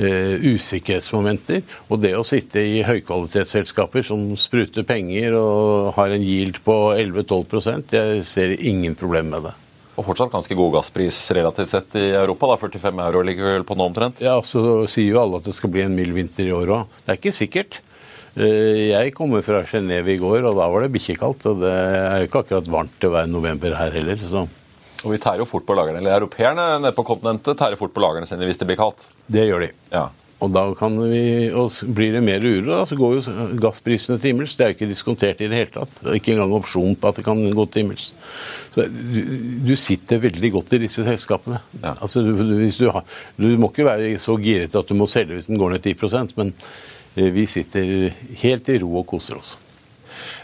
Uh, 0.00 0.38
usikkerhetsmomenter. 0.54 1.64
Og 1.90 1.98
det 2.00 2.14
å 2.16 2.22
sitte 2.24 2.62
i 2.62 2.78
høykvalitetsselskaper 2.86 4.06
som 4.06 4.22
spruter 4.38 4.86
penger 4.86 5.34
og 5.36 5.90
har 5.98 6.14
en 6.14 6.24
yield 6.24 6.62
på 6.64 6.76
11-12% 6.94 7.98
jeg 7.98 8.22
ser 8.24 8.54
ingen 8.54 8.94
problem 8.96 9.34
med 9.34 9.50
det. 9.50 9.52
Og 10.00 10.06
fortsatt 10.06 10.32
ganske 10.32 10.56
god 10.56 10.72
gasspris 10.78 11.16
relativt 11.36 11.68
sett 11.74 11.96
i 12.00 12.06
Europa. 12.16 12.48
da, 12.48 12.56
45 12.56 13.02
euro 13.04 13.20
ligger 13.26 13.50
vel 13.58 13.66
på 13.68 13.76
nå 13.76 13.84
omtrent. 13.90 14.22
Ja, 14.24 14.38
Så 14.40 14.86
sier 14.88 15.10
jo 15.12 15.20
alle 15.20 15.36
at 15.42 15.44
det 15.44 15.52
skal 15.52 15.68
bli 15.74 15.82
en 15.84 15.96
mild 15.98 16.14
vinter 16.16 16.48
i 16.48 16.54
år 16.56 16.72
òg. 16.72 16.86
Det 17.04 17.12
er 17.12 17.20
ikke 17.20 17.36
sikkert. 17.36 17.80
Eh, 18.36 18.88
Jeg 18.94 19.12
kommer 19.14 19.42
fra 19.44 19.60
Genéve 19.68 20.14
i 20.14 20.20
går, 20.22 20.46
og 20.48 20.56
da 20.56 20.68
var 20.72 20.86
det 20.86 20.92
bikkjekaldt. 20.94 21.44
Og 21.50 21.60
det 21.60 21.74
er 21.74 22.22
jo 22.22 22.30
ikke 22.30 22.42
akkurat 22.46 22.70
varmt 22.72 22.96
til 22.98 23.10
å 23.10 23.16
være 23.18 23.28
november 23.28 23.76
her 23.76 23.92
heller. 23.92 24.16
så... 24.16 24.46
Og 25.00 25.12
vi 25.14 25.18
tærer 25.18 25.40
jo 25.40 25.48
fort 25.48 25.64
på 25.64 25.72
lagrene, 25.76 25.96
eller 26.02 26.12
Europeerne 26.18 26.64
nede 26.80 26.92
på 26.92 27.04
kontinentet 27.08 27.56
tærer 27.56 27.76
fort 27.80 27.92
på 27.96 28.02
lagrene 28.04 28.28
sine 28.28 28.44
hvis 28.44 28.58
det 28.60 28.66
blir 28.68 28.76
kaldt. 28.76 29.06
Det 29.32 29.46
gjør 29.48 29.64
de. 29.64 29.70
Ja. 29.92 30.08
Og 30.40 30.52
da 30.54 30.62
kan 30.76 30.94
vi, 31.10 31.50
og 31.52 31.68
blir 31.92 32.14
det 32.16 32.22
mer 32.24 32.44
uro, 32.44 32.70
da, 32.70 32.80
så 32.88 32.96
går 32.96 33.18
jo 33.18 33.34
gassprisene 33.60 34.16
til 34.20 34.32
himmels. 34.32 34.54
Det 34.56 34.64
er 34.64 34.72
jo 34.72 34.78
ikke 34.78 34.88
diskontert 34.88 35.42
i 35.44 35.50
det 35.50 35.58
hele 35.58 35.74
tatt. 35.74 35.98
Det 36.00 36.08
er 36.08 36.16
Ikke 36.16 36.32
engang 36.32 36.54
opsjon 36.56 36.96
på 36.96 37.10
at 37.10 37.20
det 37.20 37.26
kan 37.26 37.42
gå 37.56 37.66
til 37.68 37.84
himmels. 37.84 38.06
Så 38.72 38.86
du, 38.88 39.20
du 39.68 39.74
sitter 39.76 40.22
veldig 40.22 40.52
godt 40.56 40.76
i 40.78 40.82
disse 40.86 41.04
selskapene. 41.04 41.60
Ja. 41.82 41.92
Altså, 41.98 42.24
du, 42.24 42.32
du, 42.38 42.54
hvis 42.62 42.80
du, 42.80 42.88
har, 42.94 43.04
du 43.36 43.50
må 43.60 43.68
ikke 43.68 43.88
være 43.90 44.14
så 44.22 44.38
giret 44.40 44.76
at 44.80 44.88
du 44.88 44.96
må 44.96 45.08
selge 45.10 45.36
hvis 45.36 45.50
den 45.50 45.60
går 45.60 45.74
ned 45.74 45.90
10% 45.92 46.36
men 46.40 46.54
eh, 47.18 47.28
vi 47.34 47.44
sitter 47.50 48.14
helt 48.40 48.72
i 48.72 48.78
ro 48.80 48.94
og 49.02 49.10
koser 49.12 49.40
oss. 49.42 49.58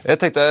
Jeg 0.06 0.20
tenkte 0.22 0.42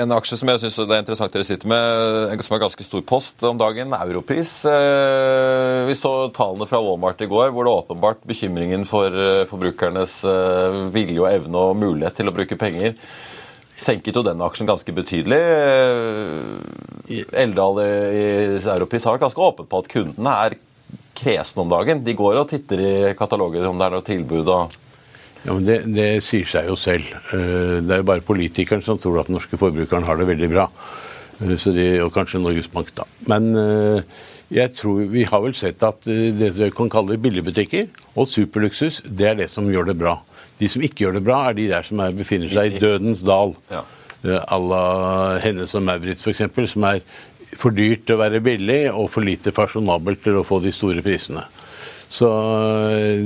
En 0.00 0.14
aksje 0.16 0.34
som 0.40 0.50
jeg 0.50 0.64
synes 0.64 0.76
det 0.80 0.94
er 0.96 1.02
interessant 1.04 1.34
dere 1.36 1.46
sitter 1.46 1.70
med, 1.70 2.40
som 2.42 2.56
er 2.56 2.62
ganske 2.64 2.86
stor 2.86 3.04
post 3.06 3.44
om 3.46 3.58
dagen, 3.60 3.94
Europris. 3.94 4.58
Eh, 4.66 5.86
Vi 5.86 5.94
så 5.94 6.10
tallene 6.34 6.66
fra 6.66 6.80
Walmart 6.82 7.22
i 7.22 7.28
går, 7.30 7.52
hvor 7.54 7.68
det 7.68 7.74
åpenbart 7.76 8.26
bekymringen 8.26 8.82
for 8.88 9.14
eh, 9.14 9.44
forbrukernes 9.46 10.18
eh, 10.26 10.78
vilje 10.94 11.22
og 11.22 11.30
evne 11.30 11.62
og 11.68 11.78
mulighet 11.78 12.18
til 12.18 12.30
å 12.30 12.34
bruke 12.34 12.58
penger 12.58 12.98
senket 13.76 14.16
jo 14.16 14.22
den 14.24 14.40
aksjen 14.40 14.64
ganske 14.64 14.92
betydelig. 14.96 15.36
Eldal 17.36 17.80
i 17.84 18.22
Europris 18.56 19.04
har 19.04 19.18
vært 19.18 19.26
ganske 19.26 19.42
åpen 19.44 19.68
på 19.68 19.82
at 19.82 19.90
kundene 19.92 20.32
er 20.46 20.56
kresne 21.12 21.60
om 21.60 21.68
dagen. 21.68 22.00
De 22.00 22.14
går 22.16 22.40
og 22.40 22.48
titter 22.48 22.80
i 22.80 22.94
kataloger 23.18 23.68
om 23.68 23.76
det 23.76 23.84
er 23.84 23.96
noe 23.98 24.06
tilbud. 24.06 24.48
og 24.48 24.78
Ja, 25.46 25.54
men 25.54 25.66
det, 25.68 25.80
det 25.94 26.06
sier 26.26 26.48
seg 26.50 26.68
jo 26.70 26.76
selv. 26.78 27.06
Eh, 27.32 27.80
Det 27.86 27.92
er 27.94 28.00
jo 28.02 28.08
bare 28.12 28.24
politikeren 28.26 28.82
som 28.82 28.98
tror 28.98 29.20
at 29.22 29.28
den 29.30 29.36
norske 29.38 29.58
forbrukeren 29.60 30.06
har 30.08 30.18
det 30.18 30.26
veldig 30.32 30.48
bra. 30.52 30.68
Eh, 31.40 31.54
Så 31.60 31.72
de, 31.76 31.84
og 32.02 32.12
kanskje 32.14 32.40
Norges 32.42 32.68
Bank, 32.72 32.90
da. 32.98 33.06
Men 33.30 33.52
eh, 33.56 34.16
jeg 34.56 34.74
tror 34.78 35.04
vi 35.10 35.24
har 35.26 35.42
vel 35.42 35.54
sett 35.58 35.82
at 35.86 36.04
det 36.06 36.52
du 36.56 36.64
kan 36.74 36.90
kalle 36.90 37.18
billigbutikker 37.18 37.88
og 38.14 38.28
superluksus, 38.30 39.00
det 39.06 39.26
er 39.32 39.38
det 39.44 39.48
som 39.50 39.66
gjør 39.70 39.88
det 39.92 39.96
bra. 40.02 40.16
De 40.58 40.68
som 40.72 40.82
ikke 40.86 41.04
gjør 41.04 41.18
det 41.18 41.24
bra, 41.26 41.40
er 41.50 41.56
de 41.58 41.68
der 41.70 41.82
som 41.86 42.00
er, 42.00 42.14
befinner 42.16 42.48
seg 42.50 42.76
i 42.76 42.82
dødens 42.82 43.22
dal. 43.26 43.54
Ja. 43.70 43.82
À 44.26 44.56
la 44.58 44.84
Hennes 45.42 45.74
og 45.76 45.82
Maurits 45.86 46.24
f.eks., 46.24 46.46
som 46.72 46.86
er 46.88 47.02
for 47.56 47.70
dyrt 47.74 48.06
til 48.08 48.16
å 48.16 48.22
være 48.24 48.40
billig 48.42 48.80
og 48.90 49.10
for 49.12 49.22
lite 49.22 49.52
fasjonabelt 49.54 50.22
til 50.24 50.40
å 50.40 50.46
få 50.46 50.58
de 50.64 50.72
store 50.74 51.04
prisene. 51.04 51.44
Så 52.08 52.28
eh, 52.94 53.24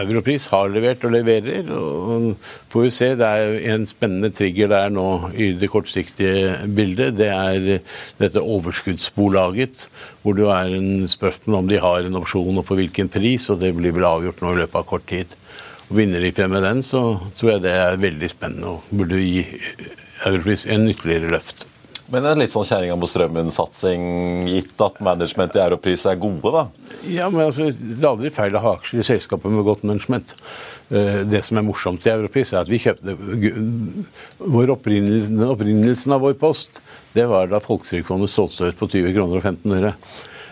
Europris 0.00 0.48
har 0.50 0.70
levert 0.72 1.04
og 1.06 1.14
leverer. 1.14 1.68
og 1.70 2.34
får 2.72 2.82
vi 2.82 2.90
se, 2.90 3.08
Det 3.14 3.26
er 3.26 3.74
en 3.74 3.86
spennende 3.86 4.32
trigger 4.34 4.68
der 4.68 4.90
nå 4.90 5.30
i 5.34 5.52
det 5.58 5.70
kortsiktige 5.70 6.56
bildet. 6.66 7.16
Det 7.18 7.28
er 7.28 7.80
dette 8.18 8.42
overskuddsbolaget, 8.42 9.86
hvor 10.22 10.34
det 10.34 10.48
er 10.50 10.76
en 10.76 11.08
spørsmål 11.08 11.62
om 11.62 11.68
de 11.68 11.78
har 11.78 12.02
en 12.02 12.18
opsjon 12.18 12.58
og 12.58 12.66
på 12.66 12.78
hvilken 12.80 13.08
pris, 13.08 13.48
og 13.50 13.60
det 13.60 13.74
blir 13.76 13.94
vel 13.94 14.08
avgjort 14.10 14.42
nå 14.42 14.54
i 14.54 14.62
løpet 14.62 14.82
av 14.82 14.88
kort 14.88 15.06
tid. 15.06 15.38
Og 15.88 15.98
Vinner 15.98 16.20
de 16.24 16.32
frem 16.32 16.50
med 16.50 16.64
den, 16.64 16.82
så 16.82 17.20
tror 17.36 17.54
jeg 17.54 17.66
det 17.66 17.76
er 17.76 18.00
veldig 18.00 18.30
spennende 18.32 18.78
og 18.78 18.96
burde 18.96 19.20
gi 19.20 19.44
Europris 20.26 20.66
en 20.66 20.88
ytterligere 20.88 21.30
løft. 21.36 21.66
Men 22.12 22.26
en 22.28 22.42
litt 22.42 22.52
sånn 22.52 22.66
kjerringa 22.68 22.96
mot 23.00 23.08
strømmen-satsing, 23.08 24.02
gitt 24.50 24.82
at 24.84 24.98
management 25.00 25.54
i 25.56 25.62
Europris 25.64 26.02
er 26.10 26.18
gode, 26.20 26.50
da? 26.52 26.66
Ja, 27.08 27.30
men 27.32 27.46
altså, 27.46 27.70
Det 27.72 28.02
er 28.02 28.10
aldri 28.10 28.32
feil 28.34 28.58
å 28.58 28.60
ha 28.60 28.74
aksjer 28.76 29.00
i 29.00 29.06
selskaper 29.06 29.48
med 29.54 29.64
godt 29.64 29.86
management. 29.88 30.34
Eh, 30.90 31.22
Det 31.24 31.40
som 31.46 31.56
er 31.56 31.64
morsomt 31.64 32.04
i 32.04 32.12
Europris, 32.12 32.52
er 32.52 32.60
at 32.60 32.68
vi 32.68 32.78
kjøpte 32.82 33.16
vår 34.38 34.74
opprinnelsen, 34.76 35.40
opprinnelsen 35.48 36.12
av 36.12 36.20
vår 36.26 36.34
post, 36.40 36.82
det 37.16 37.24
var 37.30 37.48
da 37.48 37.62
Folketrygdfondet 37.64 38.28
solgte 38.32 38.58
seg 38.58 38.74
ut 38.74 38.82
på 38.82 38.90
20 38.92 39.16
kroner 39.16 39.40
og 39.40 39.42
15 39.48 39.72
øre. 39.78 39.94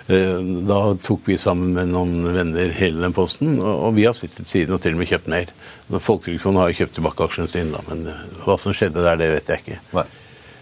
Eh, 0.08 0.40
Da 0.66 0.94
tok 0.96 1.28
vi 1.28 1.36
sammen 1.36 1.74
med 1.76 1.92
noen 1.92 2.24
venner 2.34 2.72
hele 2.72 3.04
den 3.04 3.12
posten, 3.12 3.60
og 3.60 3.90
og 3.90 3.94
vi 4.00 4.06
har 4.08 4.14
sittet 4.16 4.46
siden 4.48 4.74
og 4.74 4.80
til 4.80 4.96
og 4.96 4.98
med 5.04 5.08
kjøpt 5.12 5.28
mer. 5.28 5.52
Folketrygdfondet 5.92 6.60
har 6.62 6.72
jo 6.72 6.80
kjøpt 6.80 6.94
tilbake 6.96 7.28
aksjene 7.28 7.50
sine, 7.52 7.72
da, 7.76 7.84
men 7.90 8.06
eh, 8.08 8.24
hva 8.46 8.56
som 8.58 8.72
skjedde 8.72 9.04
der, 9.04 9.16
det 9.20 9.30
vet 9.36 9.46
jeg 9.52 9.58
ikke. 9.66 9.80
Nei. 10.00 10.08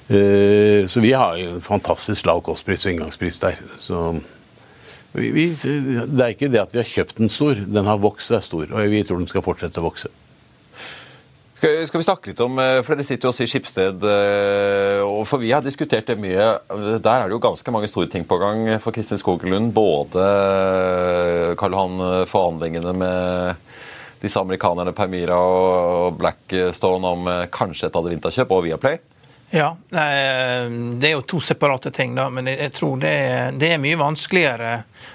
Eh, 0.08 0.86
Så 0.88 1.00
vi 1.00 1.12
har 1.12 1.36
jo 1.36 1.50
en 1.52 1.64
fantastisk 1.64 2.24
lav 2.26 2.40
kostpris 2.46 2.86
og 2.86 2.94
inngangspris 2.94 3.40
der. 3.42 3.58
Så 3.78 4.20
vi, 5.12 5.30
vi, 5.34 5.44
det 5.52 6.22
er 6.22 6.32
ikke 6.32 6.48
det 6.52 6.62
at 6.62 6.72
vi 6.72 6.80
har 6.80 6.88
kjøpt 6.88 7.20
den 7.20 7.32
stor, 7.32 7.60
den 7.60 7.88
har 7.88 8.00
vokst 8.00 8.32
seg 8.32 8.44
stor, 8.44 8.72
og 8.72 8.88
vi 8.88 9.02
tror 9.04 9.20
den 9.20 9.28
skal 9.28 9.44
fortsette 9.44 9.82
å 9.82 9.84
vokse. 9.84 10.08
Skal 11.58 11.98
vi 11.98 12.06
snakke 12.06 12.30
litt 12.30 12.40
om, 12.40 12.54
eh, 12.62 12.78
for 12.86 12.94
Dere 12.94 13.04
sitter 13.04 13.26
jo 13.26 13.32
også 13.32 13.44
i 13.44 13.50
Skipsted, 13.50 14.04
eh, 14.06 15.02
for 15.26 15.42
vi 15.42 15.50
har 15.52 15.64
diskutert 15.64 16.06
det 16.06 16.16
mye. 16.22 16.46
Der 17.02 17.10
er 17.18 17.26
det 17.26 17.34
jo 17.34 17.42
ganske 17.42 17.74
mange 17.74 17.90
store 17.90 18.08
ting 18.08 18.24
på 18.24 18.38
gang 18.40 18.78
for 18.80 18.94
Kristin 18.94 19.18
Skogelund. 19.18 19.74
Både 19.74 20.24
Karl 21.58 21.74
Johan 21.74 22.24
forhandlingene 22.30 22.94
med 22.94 23.56
disse 24.22 24.40
amerikanerne 24.40 24.94
Permira 24.94 25.36
og 25.36 26.16
Blackstone 26.18 27.12
om 27.12 27.28
kanskje 27.50 27.90
et 27.90 27.98
Adevinta-kjøp, 27.98 28.54
og 28.54 28.64
Viaplay. 28.64 29.02
Ja, 29.50 29.76
eh, 29.90 30.70
det 30.70 31.08
er 31.08 31.14
jo 31.14 31.22
to 31.22 31.40
separate 31.40 31.90
ting, 31.90 32.14
da, 32.14 32.26
men 32.28 32.50
jeg 32.50 32.72
tror 32.76 32.98
det 33.00 33.12
er, 33.12 33.54
det 33.56 33.70
er 33.72 33.80
mye 33.80 33.96
vanskeligere 33.96 34.72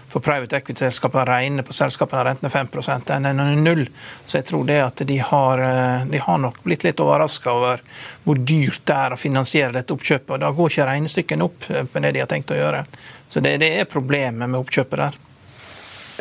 for 0.09 0.25
private 0.25 0.57
equity-selskapene 0.57 1.21
å 1.21 1.27
regne 1.29 1.65
på 1.65 1.75
selskapene 1.77 2.23
renten 2.25 2.49
er 2.49 2.53
5% 2.53 3.13
enn 3.13 3.29
en 3.29 3.43
null. 3.61 3.83
Så 4.25 4.39
jeg 4.39 4.47
tror 4.49 4.65
det 4.65 4.79
at 4.81 5.03
de 5.05 5.19
har, 5.21 5.61
eh, 5.61 6.05
de 6.09 6.21
har 6.25 6.41
nok 6.41 6.63
blitt 6.65 6.85
litt 6.85 7.03
overraska 7.03 7.53
over 7.53 7.83
hvor 8.23 8.41
dyrt 8.41 8.81
det 8.89 8.97
er 8.97 9.13
å 9.13 9.21
finansiere 9.21 9.77
dette 9.77 9.93
oppkjøpet. 9.93 10.33
og 10.33 10.41
Da 10.41 10.51
går 10.51 10.73
ikke 10.73 10.89
regnestykkene 10.89 11.45
opp 11.45 11.69
med 11.69 11.93
på 11.93 12.01
det 12.01 12.13
de 12.17 12.25
har 12.25 12.31
tenkt 12.33 12.55
å 12.55 12.57
gjøre. 12.57 12.85
Så 13.29 13.41
det, 13.41 13.59
det 13.61 13.69
er 13.77 13.89
problemet 13.89 14.49
med 14.49 14.63
oppkjøpet 14.63 15.05
der. 15.05 15.21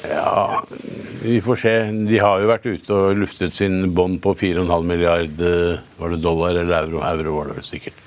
Ja, 0.09 0.65
vi 1.23 1.41
får 1.41 1.57
se. 1.57 1.73
De 2.09 2.19
har 2.19 2.41
jo 2.43 2.49
vært 2.51 2.67
ute 2.67 2.97
og 2.97 3.19
luftet 3.21 3.55
sin 3.55 3.93
bånd 3.95 4.19
på 4.25 4.35
4,5 4.35 4.87
milliard 4.89 5.43
eh, 5.47 6.17
dollar 6.19 6.57
eller 6.59 6.83
euro. 6.83 7.03
Euro 7.07 7.37
var 7.39 7.51
det 7.53 7.59
vel 7.61 7.69
sikkert. 7.69 8.01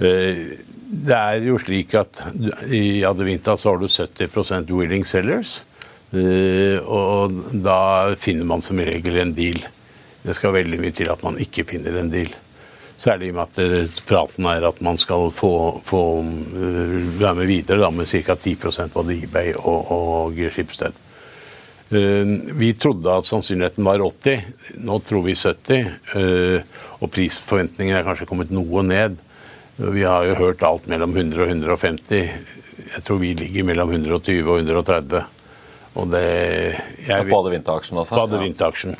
Eh, 0.00 0.44
Det 0.90 1.14
er 1.14 1.44
jo 1.46 1.54
slik 1.62 1.92
at 1.94 2.18
i 2.74 3.04
Adevinta 3.06 3.54
så 3.56 3.70
har 3.70 3.78
du 3.78 3.86
70% 3.86 4.72
willing 4.74 5.04
sellers. 5.06 5.64
eh, 6.12 6.78
Og 6.82 7.36
da 7.62 8.14
finner 8.18 8.44
man 8.44 8.60
som 8.60 8.78
regel 8.78 9.20
en 9.20 9.34
deal. 9.36 9.60
Det 10.24 10.34
skal 10.34 10.52
veldig 10.56 10.80
mye 10.80 10.92
til 10.96 11.08
at 11.12 11.22
man 11.22 11.38
ikke 11.38 11.64
finner 11.68 11.96
en 12.00 12.10
deal. 12.10 12.32
Særlig 13.00 13.28
i 13.28 13.30
og 13.30 13.36
med 13.38 13.60
at 13.60 14.00
praten 14.08 14.44
er 14.50 14.66
at 14.68 14.80
man 14.84 14.98
skal 15.00 15.30
få, 15.32 15.80
få 15.84 16.00
være 17.20 17.34
med 17.38 17.46
videre 17.46 17.80
da, 17.80 17.88
med 17.90 18.08
ca. 18.08 18.34
10% 18.34 18.92
både 18.92 19.14
eBay 19.22 19.54
og, 19.56 19.86
og 19.92 20.34
Schibsted. 20.50 20.92
Eh, 21.90 22.24
Vi 22.54 22.72
trodde 22.78 23.10
at 23.18 23.24
sannsynligheten 23.26 23.84
var 23.84 23.98
80, 24.04 24.44
nå 24.86 24.98
tror 25.02 25.24
vi 25.26 25.34
70. 25.34 25.80
eh, 26.14 26.62
Og 27.00 27.10
prisforventningene 27.10 27.98
er 27.98 28.04
kanskje 28.06 28.26
kommet 28.28 28.50
noe 28.52 28.82
ned. 28.84 29.20
Vi 29.80 30.02
har 30.04 30.26
jo 30.28 30.34
hørt 30.36 30.62
alt 30.62 30.86
mellom 30.86 31.14
100 31.16 31.40
og 31.40 31.48
150. 31.48 32.28
Jeg 32.94 33.02
tror 33.06 33.18
vi 33.22 33.32
ligger 33.34 33.64
mellom 33.64 33.90
120 33.90 34.44
og 34.50 34.58
130. 34.60 35.24
Og 35.96 36.10
det 36.12 36.26
jeg, 37.08 37.28
På 37.30 37.40
Adevinta-aksjen, 37.40 37.96
altså? 37.98 38.14
på 38.14 38.26
Adevinta-aksjen. 38.28 38.94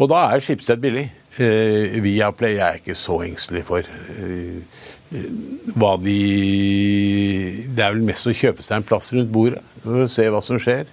Og 0.00 0.08
da 0.08 0.22
er 0.32 0.40
Skipsted 0.40 0.80
billig. 0.80 1.10
Eh, 1.38 2.00
Viaplay 2.00 2.56
er 2.56 2.72
jeg 2.72 2.80
ikke 2.80 2.96
så 2.96 3.20
engstelig 3.26 3.62
for. 3.68 3.82
Hva 5.76 5.92
de 6.00 6.16
Det 7.68 7.84
er 7.84 7.92
vel 7.92 8.02
mest 8.06 8.26
å 8.26 8.32
kjøpe 8.34 8.62
seg 8.64 8.78
en 8.78 8.86
plass 8.86 9.12
rundt 9.12 9.30
bordet 9.30 9.60
og 9.84 10.08
se 10.10 10.24
hva 10.30 10.40
som 10.42 10.58
skjer. 10.62 10.86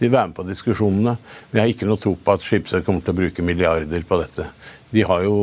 De 0.00 0.08
være 0.08 0.30
med 0.30 0.36
på 0.38 0.46
diskusjonene. 0.48 1.16
Men 1.50 1.60
jeg 1.60 1.62
har 1.62 1.74
ikke 1.74 1.88
noe 1.90 2.00
tro 2.00 2.14
på 2.16 2.36
at 2.36 2.44
Schibsted 2.46 2.86
kommer 2.86 3.04
til 3.04 3.14
å 3.14 3.20
bruke 3.20 3.44
milliarder 3.44 4.06
på 4.08 4.20
dette. 4.22 4.48
De 4.90 5.04
har 5.06 5.24
jo 5.26 5.36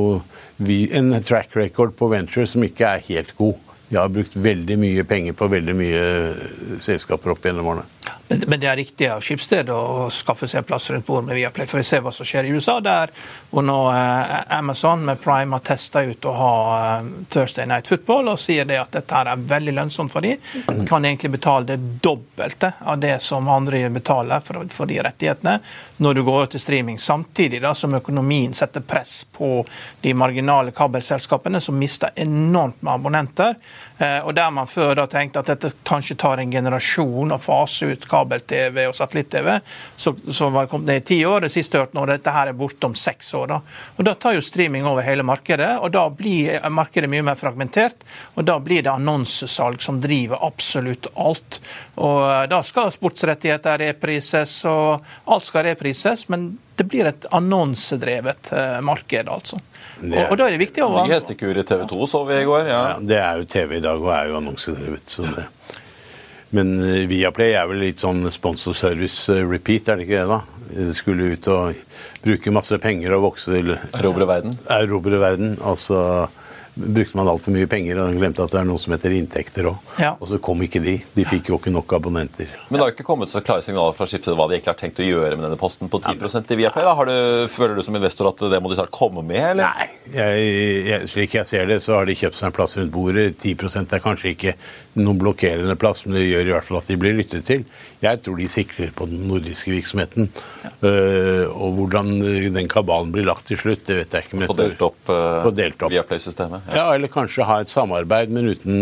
en 0.98 1.14
track 1.22 1.56
record 1.56 1.94
på 1.98 2.10
venture 2.12 2.48
som 2.50 2.66
ikke 2.66 2.90
er 2.98 3.06
helt 3.12 3.36
god. 3.38 3.60
De 3.88 4.00
har 4.00 4.10
brukt 4.12 4.36
veldig 4.36 4.80
mye 4.82 5.06
penger 5.08 5.38
på 5.38 5.48
veldig 5.52 5.76
mye 5.78 6.02
selskaper 6.84 7.36
opp 7.36 7.46
gjennom 7.46 7.70
årene. 7.72 7.86
Men, 8.28 8.44
men 8.48 8.60
det 8.60 8.68
er 8.68 8.80
riktig 8.80 9.08
av 9.12 9.22
Skipsted 9.24 9.70
å 9.72 10.08
skaffe 10.14 10.48
seg 10.50 10.66
plass 10.68 10.90
rundt 10.92 11.06
bordet 11.08 11.30
med 11.30 11.40
Viaplay. 11.40 11.68
For 11.70 11.80
vi 11.80 11.88
ser 11.88 12.04
hva 12.04 12.12
som 12.16 12.28
skjer 12.28 12.48
i 12.48 12.54
USA, 12.56 12.80
der 12.84 13.12
hvor 13.52 13.64
nå 13.66 13.78
eh, 13.94 14.34
Amazon 14.58 15.06
med 15.08 15.22
Prime 15.24 15.56
har 15.56 15.64
testa 15.68 16.04
ut 16.04 16.28
å 16.28 16.34
ha 16.36 16.54
eh, 16.78 17.10
Thursday 17.34 17.68
Night 17.70 17.88
Football 17.88 18.34
og 18.34 18.42
sier 18.42 18.68
det 18.68 18.80
at 18.82 18.94
dette 18.98 19.22
er 19.22 19.46
veldig 19.54 19.78
lønnsomt 19.80 20.14
for 20.14 20.26
dem. 20.26 20.44
Kan 20.90 21.08
egentlig 21.08 21.32
betale 21.38 21.72
det 21.72 22.00
dobbelte 22.04 22.74
av 22.84 23.00
det 23.04 23.16
som 23.24 23.48
andre 23.52 23.86
betaler 23.94 24.44
for, 24.44 24.64
for 24.74 24.90
de 24.90 25.00
rettighetene 25.08 25.58
når 26.04 26.20
du 26.20 26.24
går 26.28 26.52
til 26.54 26.64
streaming. 26.64 27.00
Samtidig 27.00 27.62
da 27.64 27.74
som 27.76 27.96
økonomien 27.96 28.54
setter 28.58 28.84
press 28.86 29.22
på 29.38 29.62
de 30.02 30.14
marginale 30.14 30.74
kabelselskapene, 30.76 31.62
som 31.64 31.78
mister 31.80 32.12
enormt 32.16 32.82
med 32.82 32.94
abonnenter. 32.94 33.56
Eh, 33.98 34.20
og 34.20 34.36
der 34.36 34.52
man 34.54 34.68
før 34.70 34.96
da 35.00 35.08
tenkte 35.10 35.42
at 35.42 35.50
dette 35.54 35.72
kanskje 35.88 36.18
tar 36.20 36.42
en 36.42 36.52
generasjon 36.52 37.34
å 37.34 37.40
fase 37.42 37.94
ut 37.94 38.06
kabel-TV 38.18 38.84
og 38.90 38.96
satellitt-TV, 38.98 39.60
så, 39.98 40.14
så 40.32 40.50
var 40.54 40.70
kommet 40.72 40.88
ned 40.92 41.02
i 41.02 41.06
ti 41.14 41.20
år. 41.26 41.46
Det 41.46 41.54
siste 41.54 41.80
hørte 41.82 41.98
nå 41.98 42.06
dette 42.10 42.34
her 42.34 42.52
er 42.52 42.58
borte 42.58 42.90
om 42.90 42.96
seks 42.98 43.34
år. 43.38 43.48
Da. 43.54 43.62
Og 43.98 44.08
da 44.08 44.16
tar 44.18 44.38
jo 44.38 44.44
streaming 44.46 44.88
over 44.90 45.06
hele 45.06 45.26
markedet, 45.28 45.76
og 45.82 45.92
da 45.96 46.08
blir 46.10 46.60
markedet 46.74 47.10
mye 47.12 47.26
mer 47.30 47.40
fragmentert. 47.40 48.06
Og 48.36 48.48
da 48.48 48.58
blir 48.64 48.86
det 48.86 48.94
annonsesalg 48.94 49.82
som 49.84 50.02
driver 50.04 50.44
absolutt 50.48 51.10
alt. 51.16 51.62
Og 51.96 52.22
eh, 52.26 52.46
da 52.52 52.62
skal 52.66 52.94
sportsrettigheter 52.94 53.84
reprises, 53.88 54.60
og 54.70 55.04
alt 55.26 55.48
skal 55.48 55.70
reprises. 55.72 56.28
men 56.30 56.56
det 56.78 56.86
blir 56.86 57.08
et 57.10 57.26
annonsedrevet 57.34 58.52
eh, 58.54 58.76
marked, 58.86 59.30
altså. 59.34 59.58
Og, 59.98 60.20
og 60.30 60.36
da 60.38 60.46
er 60.46 60.54
det 60.54 60.60
viktig 60.62 60.84
å 60.86 60.92
Ny 60.94 61.10
hestekur 61.10 61.58
i 61.58 61.64
TV 61.66 61.88
2 61.90 62.08
så 62.12 62.22
vi 62.30 62.38
i 62.38 62.46
går. 62.46 62.70
ja. 62.70 62.82
Ja, 62.92 62.98
det 63.02 63.18
er 63.18 63.42
jo 63.42 63.48
TV 63.50 63.80
i 63.80 63.82
dag 63.82 64.04
og 64.04 64.12
er 64.14 64.30
jo 64.30 64.38
annonsedrevet. 64.38 65.10
Så 65.10 65.26
det. 65.26 65.48
Men 66.56 66.78
eh, 66.80 67.04
Viaplay 67.10 67.56
er 67.58 67.68
vel 67.70 67.84
litt 67.84 68.02
sånn 68.02 68.26
sponsor 68.34 68.76
service 68.78 69.28
repeat, 69.30 69.90
er 69.90 70.00
det 70.00 70.08
ikke 70.08 70.22
det? 70.22 70.28
da? 70.32 70.42
De 70.68 70.94
skulle 70.96 71.32
ut 71.34 71.48
og 71.52 71.80
bruke 72.24 72.54
masse 72.56 72.76
penger 72.84 73.16
og 73.16 73.30
vokse 73.30 73.54
til 73.54 73.76
Erobre 73.96 74.28
verden. 74.30 74.58
Erobre 74.80 75.20
verden. 75.22 75.56
Altså 75.64 76.28
brukte 76.78 77.18
man 77.18 77.30
altfor 77.32 77.54
mye 77.56 77.68
penger 77.70 78.00
og 78.02 78.16
glemte 78.18 78.44
at 78.44 78.54
det 78.54 78.60
er 78.60 78.68
noe 78.70 78.82
som 78.82 78.94
heter 78.94 79.14
inntekter 79.18 79.70
òg. 79.72 79.94
Ja. 80.02 80.14
Og 80.22 80.30
så 80.30 80.40
kom 80.44 80.62
ikke 80.66 80.82
de. 80.84 80.98
De 81.16 81.26
fikk 81.28 81.50
jo 81.52 81.58
ikke 81.60 81.74
nok 81.74 81.96
abonnenter. 81.98 82.52
Men 82.70 82.78
det 82.78 82.84
har 82.84 82.92
jo 82.92 82.96
ikke 82.96 83.08
kommet 83.08 83.32
så 83.32 83.42
klare 83.46 83.66
signaler 83.66 83.96
fra 83.98 84.08
Schibsted 84.10 84.38
hva 84.38 84.48
de 84.50 84.58
egentlig 84.58 84.74
har 84.74 84.80
tenkt 84.80 85.02
å 85.02 85.08
gjøre 85.08 85.38
med 85.38 85.48
denne 85.48 85.60
posten 85.60 85.92
på 85.92 86.02
10% 86.04 86.54
i 86.54 86.60
Viaplay. 86.62 86.86
da. 86.86 86.96
Har 87.00 87.10
du, 87.10 87.16
føler 87.52 87.78
du 87.78 87.84
som 87.86 87.98
investor 87.98 88.30
at 88.32 88.46
det 88.54 88.62
må 88.62 88.72
de 88.72 88.80
snart 88.80 88.94
komme 88.94 89.26
med, 89.26 89.44
eller? 89.56 89.74
Nei, 89.74 89.90
jeg, 90.14 90.50
jeg, 90.92 91.12
slik 91.14 91.38
jeg 91.40 91.50
ser 91.50 91.70
det, 91.72 91.80
så 91.86 91.98
har 91.98 92.10
de 92.10 92.18
kjøpt 92.18 92.40
seg 92.40 92.52
en 92.52 92.58
plass 92.60 92.78
rundt 92.80 92.94
bordet. 92.94 93.30
10% 93.42 93.98
er 93.98 94.04
kanskje 94.04 94.36
ikke 94.36 94.58
noen 95.00 95.20
blokkerende 95.22 95.76
plass, 95.80 96.04
men 96.06 96.18
det 96.18 96.26
gjør 96.28 96.50
i 96.50 96.54
hvert 96.56 96.68
fall 96.68 96.80
at 96.80 96.92
de 96.92 96.98
blir 97.00 97.16
lyttet 97.18 97.46
til. 97.48 97.66
Jeg 98.04 98.22
tror 98.24 98.38
de 98.40 98.48
sikrer 98.52 98.94
på 98.96 99.08
den 99.10 99.26
nordiske 99.30 99.74
virksomheten. 99.74 100.30
Uh, 100.82 101.46
og 101.54 101.80
hvordan 101.80 102.14
den 102.56 102.70
kabalen 102.72 103.14
blir 103.16 103.28
lagt 103.28 103.48
til 103.50 103.60
slutt, 103.62 103.86
det 103.90 104.02
vet 104.02 104.16
jeg 104.18 104.28
ikke. 104.28 104.40
men 104.42 104.52
Få 104.52 104.58
delt 104.60 104.86
opp, 104.86 105.00
uh, 105.10 105.50
delt 105.56 105.82
opp. 105.82 105.94
Viaplay-systemet? 105.94 106.72
Ja, 106.78 106.90
eller 106.94 107.12
kanskje 107.12 107.48
ha 107.48 107.62
et 107.64 107.74
samarbeid, 107.74 108.34
men 108.34 108.54
uten 108.54 108.78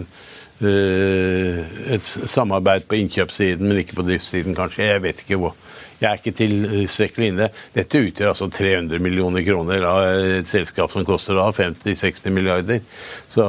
uh, 0.00 0.24
Et 0.56 2.00
samarbeid 2.02 2.86
på 2.88 2.96
innkjøpssiden, 2.96 3.66
men 3.68 3.82
ikke 3.82 3.98
på 3.98 4.06
driftssiden, 4.06 4.56
kanskje. 4.56 4.86
Jeg 4.88 5.02
vet 5.04 5.24
ikke 5.24 5.40
hvor. 5.42 5.56
Jeg 6.00 6.08
er 6.10 6.20
ikke 6.20 6.34
tilstrekkelig 6.36 7.30
inne. 7.32 7.48
Dette 7.72 8.00
utgjør 8.04 8.32
altså 8.34 8.50
300 8.52 9.00
millioner 9.00 9.44
kroner 9.46 9.86
av 9.88 10.00
et 10.36 10.48
selskap 10.48 10.92
som 10.92 11.06
koster 11.08 11.38
da 11.38 11.46
50-60 11.56 12.34
milliarder. 12.36 12.82
Så 13.32 13.46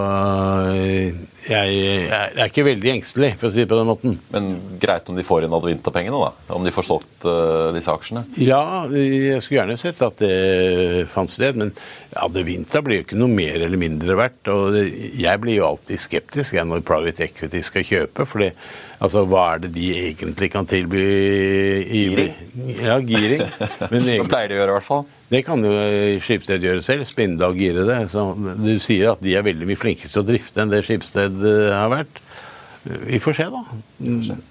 eh, 0.71 1.17
jeg, 1.47 1.75
jeg 1.75 2.07
er 2.07 2.47
ikke 2.47 2.65
veldig 2.67 2.93
engstelig, 2.93 3.33
for 3.39 3.49
å 3.49 3.53
si 3.53 3.61
det 3.63 3.69
på 3.71 3.79
den 3.79 3.89
måten. 3.89 4.17
Men 4.33 4.49
greit 4.79 5.11
om 5.11 5.19
de 5.19 5.25
får 5.27 5.47
inn 5.47 5.57
Advinta-pengene, 5.57 6.23
da? 6.23 6.55
Om 6.55 6.67
de 6.67 6.73
får 6.75 6.87
solgt 6.87 7.27
uh, 7.27 7.69
disse 7.75 7.91
aksjene? 7.91 8.23
Ja, 8.39 8.61
jeg 8.95 9.43
skulle 9.43 9.61
gjerne 9.61 9.79
sett 9.79 10.03
at 10.05 10.23
det 10.23 11.07
fant 11.11 11.31
sted, 11.31 11.59
men 11.59 11.73
Advinta 12.17 12.81
blir 12.85 13.01
jo 13.01 13.07
ikke 13.07 13.19
noe 13.19 13.31
mer 13.31 13.59
eller 13.59 13.79
mindre 13.81 14.17
verdt. 14.19 14.51
Og 14.53 14.75
jeg 14.77 15.43
blir 15.43 15.59
jo 15.59 15.67
alltid 15.73 16.03
skeptisk 16.03 16.55
jeg, 16.57 16.67
når 16.67 16.85
private 16.87 17.27
equity 17.27 17.63
skal 17.65 17.87
kjøpe, 17.87 18.27
for 18.27 18.47
altså, 19.03 19.23
hva 19.29 19.43
er 19.55 19.61
det 19.65 19.71
de 19.75 19.85
egentlig 19.97 20.49
kan 20.53 20.65
tilby? 20.69 21.01
I, 21.83 22.01
Giring? 22.07 22.33
Ja, 22.81 22.97
giring. 22.99 23.43
Men 23.91 24.05
Det 24.09 24.17
pleier 24.31 24.49
de 24.51 24.57
å 24.57 24.61
gjøre, 24.61 24.71
i 24.71 24.77
hvert 24.77 24.87
fall. 24.87 25.05
det 25.33 25.41
kan 25.47 25.63
jo 25.65 25.73
Skipsted 26.23 26.63
gjøre 26.65 26.81
selv. 26.85 27.05
Spinde 27.09 27.47
og 27.49 27.57
gire 27.59 27.85
det. 27.87 27.99
Så 28.13 28.25
du 28.63 28.73
sier 28.83 29.11
at 29.13 29.21
de 29.23 29.35
er 29.37 29.45
veldig 29.47 29.67
mye 29.69 29.79
flinkere 29.79 30.09
til 30.11 30.23
å 30.23 30.27
drifte 30.27 30.63
enn 30.63 30.73
det 30.73 30.83
Skipsted 30.87 31.39
eh, 31.45 31.71
har 31.75 31.91
vært. 31.93 32.21
Vi 32.87 33.19
får 33.19 33.35
se, 33.41 33.47
da. 33.51 33.63
Mm. 33.99 34.41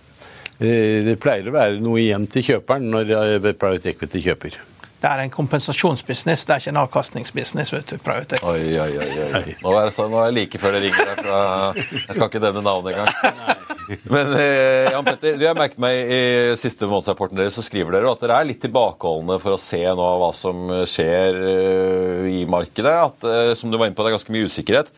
Eh, 0.61 1.05
Det 1.11 1.19
pleier 1.23 1.49
å 1.51 1.55
være 1.57 1.81
noe 1.85 2.01
igjen 2.03 2.27
til 2.33 2.45
kjøperen 2.53 2.91
når 2.93 3.13
eh, 3.17 3.53
private 3.57 3.93
equity 3.95 4.23
kjøper. 4.31 4.59
Det 4.97 5.11
er 5.13 5.21
en 5.27 5.31
kompensasjonsbusiness, 5.31 6.47
det 6.49 6.55
er 6.55 6.63
ikke 6.63 6.71
en 6.73 6.79
avkastningsbusiness. 6.81 7.73
vet 7.77 7.91
du, 7.93 7.99
private 8.03 8.39
equity. 8.39 8.73
Oi, 8.73 8.79
oi, 8.81 8.93
oi. 8.97 9.27
oi. 9.41 9.57
Nå 9.63 9.75
er, 9.77 9.91
det 9.91 9.93
så, 9.95 10.07
nå 10.11 10.23
er 10.23 10.31
jeg 10.31 10.37
like 10.39 10.61
før 10.63 10.73
det 10.77 10.81
ringer 10.87 11.11
der 11.11 11.21
fra 11.21 11.41
Jeg 11.77 12.17
skal 12.17 12.31
ikke 12.31 12.41
nevne 12.47 12.63
navnet 12.65 12.97
engang. 12.97 13.76
Men 14.11 14.33
eh, 14.35 14.88
Jan 14.92 15.07
Petter, 15.07 15.37
du 15.38 15.44
har 15.46 15.59
merket 15.59 15.81
meg 15.83 15.99
i 16.11 16.22
siste 16.59 16.88
månedsrapporten 16.90 17.38
deres 17.38 17.59
så 17.59 17.64
skriver 17.66 17.96
dere 17.96 18.11
at 18.11 18.25
dere 18.25 18.40
er 18.40 18.49
litt 18.49 18.62
tilbakeholdne 18.64 19.38
for 19.42 19.57
å 19.57 19.61
se 19.61 19.83
nå 19.87 20.09
hva 20.22 20.33
som 20.37 20.66
skjer 20.88 21.38
eh, 21.53 22.25
i 22.40 22.42
markedet. 22.51 22.96
At, 23.11 23.29
eh, 23.31 23.53
som 23.59 23.70
du 23.70 23.79
var 23.79 23.90
inne 23.90 23.99
på, 23.99 24.03
det 24.07 24.12
er 24.12 24.18
ganske 24.18 24.35
mye 24.35 24.51
usikkerhet. 24.51 24.90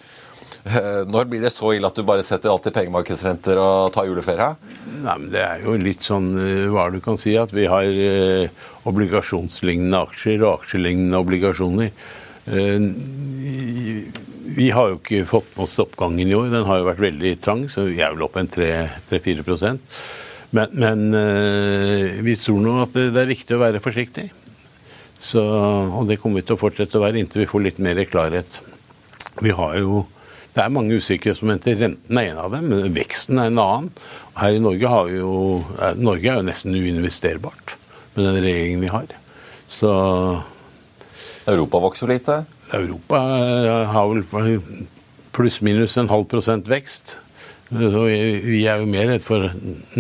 Eh, 0.69 1.03
Når 1.09 1.29
blir 1.31 1.45
det 1.45 1.53
så 1.55 1.71
ille 1.77 1.89
at 1.89 1.97
du 1.97 2.05
bare 2.09 2.25
setter 2.27 2.51
alt 2.53 2.67
i 2.69 2.73
pengemarkedsrenter 2.75 3.61
og 3.63 3.93
tar 3.95 4.09
juleferie? 4.09 4.51
Nei, 4.99 5.15
men 5.21 5.29
Det 5.33 5.43
er 5.45 5.63
jo 5.65 5.77
litt 5.81 6.05
sånn 6.07 6.33
eh, 6.41 6.65
hva 6.73 6.89
du 6.93 7.01
kan 7.05 7.21
si, 7.21 7.37
at 7.41 7.53
vi 7.57 7.69
har 7.71 7.85
eh, 7.89 8.49
obligasjonslignende 8.89 10.03
aksjer 10.09 10.43
og 10.45 10.63
aksjelignende 10.63 11.21
obligasjoner. 11.23 11.93
Eh, 14.49 14.55
Vi 14.57 14.71
har 14.71 14.89
jo 14.93 14.99
ikke 14.99 15.27
fått 15.29 15.57
med 15.57 15.65
oss 15.65 15.79
oppgangen 15.79 16.29
i 16.29 16.35
år. 16.35 16.51
Den 16.53 16.65
har 16.67 16.79
jo 16.81 16.89
vært 16.89 17.03
veldig 17.05 17.35
trang, 17.45 17.67
så 17.69 17.85
vi 17.89 18.01
er 18.01 18.15
vel 18.15 18.23
oppe 18.27 18.41
en 18.41 18.49
3-4 18.49 19.79
Men, 20.51 20.69
men 20.73 21.15
eh, 21.15 22.21
vi 22.25 22.37
tror 22.41 22.61
nå 22.65 22.83
at 22.83 22.93
det 22.97 23.17
er 23.21 23.29
riktig 23.29 23.57
å 23.57 23.61
være 23.61 23.81
forsiktig. 23.85 24.31
Så, 25.21 25.43
og 25.43 26.07
det 26.09 26.19
kommer 26.23 26.41
vi 26.41 26.47
til 26.47 26.55
å 26.57 26.61
fortsette 26.61 26.97
å 26.97 27.03
være 27.03 27.19
inntil 27.19 27.43
vi 27.43 27.51
får 27.51 27.65
litt 27.65 27.79
mer 27.83 27.99
klarhet. 28.07 28.61
Vi 29.43 29.51
har 29.51 29.77
jo 29.79 30.07
det 30.55 30.65
er 30.65 30.73
mange 30.75 30.97
usikkerhetsmomenter. 30.99 31.77
Renten 31.79 32.19
er 32.19 32.31
en 32.33 32.39
av 32.43 32.51
dem, 32.51 32.65
men 32.73 32.95
veksten 32.97 33.39
er 33.39 33.51
en 33.51 33.61
annen. 33.63 33.91
Her 34.41 34.57
i 34.57 34.63
Norge, 34.63 34.89
har 34.91 35.05
vi 35.07 35.19
jo, 35.21 35.35
er- 35.79 35.95
Norge 36.01 36.27
er 36.33 36.41
jo 36.41 36.47
nesten 36.49 36.75
uinvesterbart 36.75 37.77
med 38.17 38.25
den 38.25 38.41
regjeringen 38.43 38.81
vi 38.83 38.91
har. 38.91 39.07
Så 39.71 39.91
Europa 41.47 41.79
vokser 41.85 42.11
litt 42.11 42.27
lite. 42.27 42.41
Europa 42.77 43.17
eh, 43.17 43.87
har 43.93 44.11
vel 44.13 44.61
pluss-minus 45.37 45.97
en 46.01 46.11
halv 46.11 46.27
prosent 46.31 46.69
vekst. 46.69 47.17
Så 47.69 48.03
vi 48.09 48.63
er 48.65 48.81
jo 48.81 48.89
mer 48.89 49.11
redd 49.11 49.25
for 49.27 49.51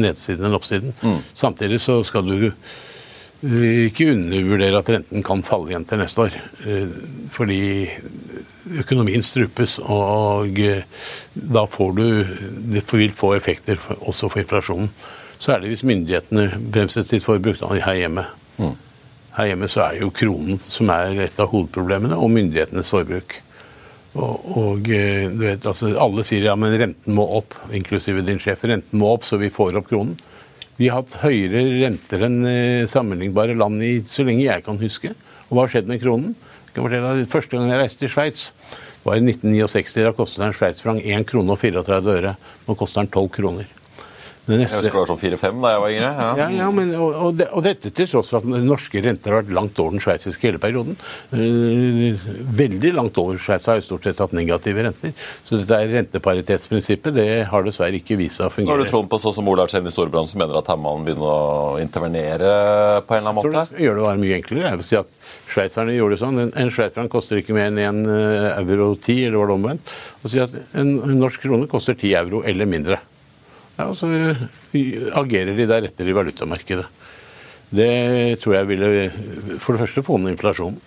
nedsiden 0.00 0.46
enn 0.48 0.56
oppsiden. 0.56 0.94
Samtidig 1.36 1.82
så 1.84 1.98
skal 2.06 2.24
du 2.24 2.48
ikke 3.44 4.08
undervurdere 4.16 4.80
at 4.80 4.88
renten 4.90 5.22
kan 5.22 5.44
falle 5.46 5.70
igjen 5.70 5.84
til 5.86 6.00
neste 6.00 6.24
år. 6.24 6.38
Eh, 6.66 6.88
Fordi 7.30 7.60
økonomien 8.80 9.22
strupes, 9.22 9.78
og 9.84 10.58
eh, 10.58 10.82
da 11.34 11.62
får 11.70 11.92
du 11.94 12.02
Det 12.74 12.82
vil 12.92 13.12
få 13.14 13.34
effekter 13.36 13.78
også 14.00 14.28
for 14.28 14.40
inflasjonen. 14.42 14.90
Så 15.38 15.52
er 15.54 15.60
det 15.60 15.68
hvis 15.70 15.84
myndighetene 15.86 16.48
bremser 16.72 17.04
sitt 17.06 17.22
forbruk 17.22 17.60
da, 17.60 17.68
her 17.78 17.94
hjemme. 17.94 18.24
Her 19.38 19.52
hjemme 19.52 19.68
så 19.70 19.84
er 19.84 19.94
det 19.94 20.02
jo 20.02 20.14
kronen 20.14 20.58
som 20.58 20.90
er 20.90 21.20
et 21.28 21.36
av 21.38 21.52
hovedproblemene, 21.52 22.16
og 22.18 22.32
myndighetenes 22.34 22.90
forbruk. 22.90 23.36
Og, 24.18 24.48
og 24.58 24.90
eh, 24.90 25.28
du 25.30 25.44
vet, 25.44 25.66
altså, 25.68 25.92
Alle 26.00 26.24
sier 26.26 26.48
ja, 26.48 26.56
men 26.58 26.74
renten 26.80 27.14
må 27.14 27.26
opp, 27.38 27.54
inklusive 27.76 28.24
din 28.26 28.40
sjef. 28.42 28.64
Renten 28.66 28.98
må 28.98 29.12
opp, 29.14 29.26
så 29.28 29.38
vi 29.38 29.52
får 29.54 29.78
opp 29.78 29.86
kronen. 29.92 30.16
Vi 30.78 30.90
har 30.90 31.02
hatt 31.02 31.20
høyere 31.22 31.62
renter 31.84 32.26
enn 32.26 32.42
eh, 32.50 32.90
sammenlignbare 32.90 33.54
land 33.58 33.82
i 33.82 33.92
så 34.10 34.26
lenge 34.26 34.46
jeg 34.48 34.66
kan 34.66 34.82
huske. 34.82 35.14
Og 35.48 35.54
hva 35.54 35.64
har 35.64 35.74
skjedd 35.76 35.90
med 35.90 36.02
kronen? 36.02 36.34
Første 36.74 37.56
gang 37.56 37.70
jeg 37.70 37.80
reiste 37.80 38.04
til 38.04 38.12
Sveits, 38.14 38.50
var 39.06 39.18
i 39.18 39.24
1969. 39.24 40.02
Da 40.06 40.14
kostet 40.14 40.46
en 40.46 40.54
sveitsfranc 40.54 41.02
1 41.06 41.26
krone 41.30 41.54
og 41.54 41.62
34 41.62 42.14
øre. 42.18 42.36
Nå 42.66 42.78
koster 42.78 43.04
den 43.04 43.10
12 43.14 43.34
kroner. 43.38 43.77
Det 44.48 44.56
Jeg 44.56 44.64
husker 44.64 44.86
det 44.88 44.92
var 44.96 45.10
sånn 45.10 45.20
4-5 45.20 45.58
da 45.60 45.72
jeg 45.74 45.80
var 45.82 45.92
yngre. 45.92 46.10
Ja. 46.18 46.28
Ja, 46.40 46.48
ja 46.56 46.68
men, 46.72 46.92
og, 46.96 47.16
og, 47.26 47.34
det, 47.36 47.48
og 47.52 47.64
dette 47.66 47.90
til 47.92 48.08
tross 48.08 48.32
for 48.32 48.40
at 48.40 48.48
norske 48.64 49.02
renter 49.04 49.34
har 49.34 49.42
vært 49.42 49.52
langt 49.58 49.80
over 49.82 49.92
den 49.92 50.00
sveitsiske 50.04 50.48
hele 50.48 50.60
perioden. 50.62 50.96
Eh, 51.36 52.16
veldig 52.62 52.92
langt 52.96 53.20
over. 53.20 53.36
Sveits 53.42 53.68
har 53.68 53.76
jo 53.78 53.84
stort 53.84 54.08
sett 54.08 54.22
hatt 54.22 54.32
negative 54.36 54.86
renter. 54.88 55.12
Så 55.44 55.60
dette 55.60 55.76
er 55.76 55.92
renteparitetsprinsippet. 55.98 57.12
Det 57.18 57.28
har 57.50 57.66
dessverre 57.66 58.00
ikke 58.00 58.16
vist 58.20 58.40
seg 58.40 58.48
å 58.48 58.64
Nå 58.64 58.72
har 58.72 58.80
du 58.80 58.88
troen 58.88 59.10
på 59.10 59.20
sånn 59.20 59.36
som 59.36 59.52
Ola 59.52 59.68
Arsen 59.68 59.86
i 59.86 59.92
Storebrand 59.92 60.30
som 60.30 60.40
mener 60.40 60.58
at 60.62 60.72
her 60.72 60.80
må 60.80 60.96
han 60.96 61.04
begynne 61.06 61.28
å 61.28 61.76
intervenere 61.82 62.54
på 63.04 63.18
en 63.18 63.20
eller 63.20 63.34
annen 63.34 63.44
Jeg 63.44 63.52
tror 63.52 63.58
måte? 63.60 63.76
det 63.76 63.84
gjør 63.84 64.00
det 64.00 64.06
bare 64.08 64.22
mye 64.24 64.40
enklere. 64.40 64.72
Jeg 64.72 64.80
vil 64.80 64.88
si 64.88 64.98
at 65.02 65.14
Sveitserne 65.48 65.94
gjorde 65.96 66.16
det 66.16 66.22
sånn. 66.22 66.40
En, 66.42 66.50
en 66.60 66.72
sveitsfranc 66.72 67.12
koster 67.12 67.40
ikke 67.40 67.56
mer 67.56 67.70
enn 67.70 67.80
en 67.84 68.02
eh, 68.12 68.58
euro 68.60 68.90
10, 68.96 69.28
eller 69.28 69.40
var 69.40 69.52
det 69.52 69.56
omvendt. 69.58 69.92
Og 70.22 70.32
si 70.32 70.42
at 70.42 70.56
en, 70.72 70.90
en 71.04 71.16
norsk 71.20 71.44
krone 71.44 71.68
koster 71.70 71.96
10 71.96 72.16
euro 72.22 72.42
eller 72.48 72.68
mindre. 72.68 73.00
Ja, 73.78 73.88
så 73.94 74.10
eh, 74.10 74.40
agerer 75.18 75.54
de 75.54 75.68
deretter 75.70 76.08
i 76.08 76.16
valutamarkedet. 76.16 76.88
Det 77.68 77.90
tror 78.42 78.56
jeg 78.56 78.68
ville 78.70 78.88
for 79.60 79.76
det 79.76 79.84
første 79.84 80.02
få 80.06 80.16
ned 80.18 80.34
inflasjonen. 80.34 80.80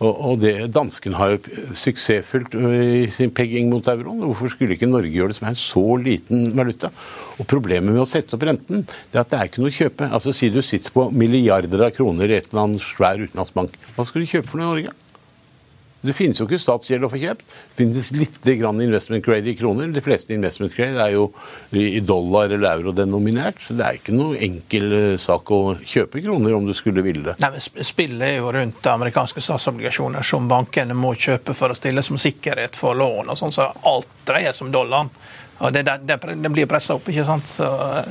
Og, 0.00 0.38
det, 0.40 0.70
Dansken 0.72 1.12
har 1.18 1.34
jo 1.34 1.64
suksessfullt 1.76 2.54
i 2.56 3.02
sin 3.12 3.32
pegging 3.36 3.66
mot 3.68 3.84
euroen. 3.92 4.22
Hvorfor 4.24 4.48
skulle 4.48 4.72
ikke 4.72 4.88
Norge 4.88 5.12
gjøre 5.12 5.34
det 5.34 5.36
som 5.36 5.50
er 5.50 5.52
en 5.52 5.60
så 5.60 5.82
liten 6.00 6.54
valuta? 6.56 6.88
Og 7.36 7.44
Problemet 7.50 7.92
med 7.92 8.00
å 8.00 8.08
sette 8.08 8.32
opp 8.36 8.46
renten 8.48 8.86
det 8.86 9.18
er 9.18 9.26
at 9.26 9.34
det 9.34 9.40
er 9.40 9.50
ikke 9.50 9.60
noe 9.60 9.74
å 9.74 9.76
kjøpe. 9.76 10.08
Altså 10.08 10.32
Si 10.32 10.48
du 10.48 10.62
sitter 10.64 10.94
på 10.94 11.10
milliarder 11.12 11.84
av 11.84 11.92
kroner 11.92 12.32
i 12.32 12.38
et 12.38 12.48
eller 12.48 12.64
annet 12.64 12.86
svær 12.86 13.20
utenlandsbank. 13.20 13.76
Hva 13.98 14.08
skal 14.08 14.24
du 14.24 14.32
kjøpe 14.32 14.48
for 14.48 14.62
noe 14.62 14.70
i 14.70 14.72
Norge? 14.72 14.96
Det 16.00 16.14
finnes 16.16 16.38
jo 16.40 16.46
ikke 16.46 16.58
statsgjeld 16.60 17.04
å 17.04 17.10
få 17.12 17.18
kjøpt. 17.20 17.42
Det 17.44 17.76
finnes 17.82 18.10
litt 18.16 18.46
investment 18.48 19.24
grade 19.24 19.50
i 19.52 19.56
kroner. 19.56 19.90
De 19.92 20.00
fleste 20.00 20.32
investment 20.32 20.72
grade 20.76 20.96
er 20.96 21.12
jo 21.12 21.26
i 21.76 22.00
dollar 22.00 22.48
eller 22.48 22.78
euro 22.78 22.94
denominert. 22.96 23.60
Så 23.60 23.76
det 23.76 23.84
er 23.84 23.98
ikke 23.98 24.16
noe 24.16 24.38
enkel 24.40 24.94
eh, 24.96 25.18
sak 25.20 25.50
å 25.52 25.60
kjøpe 25.76 26.22
kroner 26.24 26.56
om 26.56 26.64
du 26.66 26.72
skulle 26.76 27.04
ville 27.04 27.26
det. 27.28 27.36
Nei, 27.42 27.52
men 27.52 27.84
Spillet 27.90 28.26
er 28.30 28.38
jo 28.38 28.54
rundt 28.56 28.88
amerikanske 28.88 29.44
statsobligasjoner 29.44 30.24
som 30.24 30.48
bankene 30.48 30.96
må 30.96 31.12
kjøpe 31.12 31.54
for 31.56 31.74
å 31.74 31.76
stille 31.76 32.04
som 32.06 32.18
sikkerhet 32.20 32.78
for 32.78 32.96
lån. 32.96 33.28
og 33.28 33.38
sånn, 33.38 33.52
så 33.52 33.68
Alt 33.90 34.08
dreier 34.28 34.56
seg 34.56 34.68
om 34.68 34.72
dollaren. 34.72 35.12
Og 35.60 35.74
det, 35.76 35.82
det, 35.84 36.16
det, 36.16 36.48
blir 36.48 36.64
pressa 36.64 36.96
opp, 36.96 37.08
ikke 37.12 37.26
sant. 37.28 37.44
Så, 37.44 37.68
eh, 37.68 38.10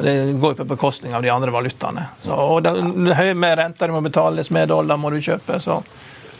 det 0.00 0.16
går 0.40 0.56
på 0.56 0.70
bekostning 0.72 1.12
av 1.12 1.20
de 1.24 1.28
andre 1.28 1.52
valutaene. 1.52 2.08
Så, 2.24 2.32
og 2.32 2.64
det, 2.64 2.72
det 2.80 3.20
høye 3.20 3.36
med 3.36 3.58
renter 3.60 3.92
må 3.92 4.00
betales, 4.00 4.48
med 4.48 4.72
dollar 4.72 4.96
må 4.96 5.12
du 5.12 5.20
kjøpe. 5.20 5.60
så... 5.60 5.82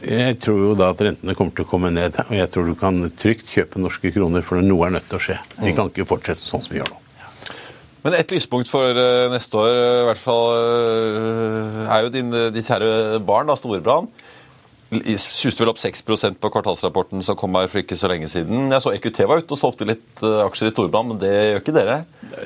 Jeg 0.05 0.37
tror 0.45 0.61
jo 0.61 0.75
da 0.77 0.91
at 0.93 1.01
rentene 1.01 1.35
kommer 1.39 1.55
til 1.57 1.65
å 1.65 1.71
komme 1.71 1.91
ned, 1.95 2.19
og 2.27 2.35
jeg 2.37 2.51
tror 2.53 2.69
du 2.69 2.77
kan 2.79 3.01
trygt 3.17 3.49
kjøpe 3.49 3.81
norske 3.81 4.13
kroner, 4.13 4.45
for 4.45 4.61
noe 4.61 4.89
er 4.89 4.97
nødt 4.99 5.09
til 5.09 5.19
å 5.19 5.25
skje. 5.29 5.41
Vi 5.63 5.73
kan 5.77 5.89
ikke 5.91 6.09
fortsette 6.09 6.45
sånn 6.45 6.65
som 6.65 6.75
vi 6.75 6.83
gjør 6.83 6.93
nå. 6.93 7.03
Men 8.07 8.15
et 8.15 8.31
lyspunkt 8.31 8.71
for 8.71 8.87
eh, 8.87 9.27
neste 9.33 9.59
år 9.59 9.73
eh, 9.73 10.01
i 10.05 10.07
hvert 10.07 10.21
fall, 10.23 10.45
eh, 10.55 11.81
er 11.91 12.05
jo 12.05 12.13
din, 12.15 12.29
de 12.55 12.63
kjære 12.63 13.19
barn, 13.27 13.49
da, 13.51 13.57
Storebrand. 13.59 14.13
Suste 15.19 15.65
vel 15.65 15.73
opp 15.73 15.81
6% 15.83 16.37
på 16.39 16.49
kvartalsrapporten 16.55 17.19
som 17.27 17.35
kom 17.39 17.57
her 17.59 17.67
for 17.67 17.81
ikke 17.83 17.97
så 17.99 18.07
lenge 18.07 18.29
siden. 18.31 18.69
Jeg 18.71 18.83
så 18.85 18.93
EQT 18.95 19.19
var 19.27 19.41
ute 19.43 19.57
og 19.57 19.59
solgte 19.59 19.89
litt 19.89 20.23
eh, 20.23 20.37
aksjer 20.45 20.71
i 20.71 20.75
Storbrann, 20.77 21.09
men 21.11 21.19
det 21.19 21.33
gjør 21.33 21.59
ikke 21.59 21.75
dere? 21.75 21.97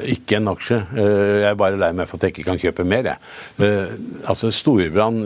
Ikke 0.08 0.38
en 0.38 0.48
aksje. 0.54 0.78
Eh, 0.96 1.34
Jeg 1.42 1.50
er 1.50 1.58
bare 1.60 1.76
lei 1.76 1.90
meg 1.98 2.08
for 2.08 2.16
at 2.16 2.24
jeg 2.24 2.32
ikke 2.38 2.46
kan 2.48 2.62
kjøpe 2.62 2.86
mer. 2.88 3.10
Jeg. 3.10 3.20
Eh, 3.60 3.92
Altså 4.32 4.48
Storbrann 4.56 5.20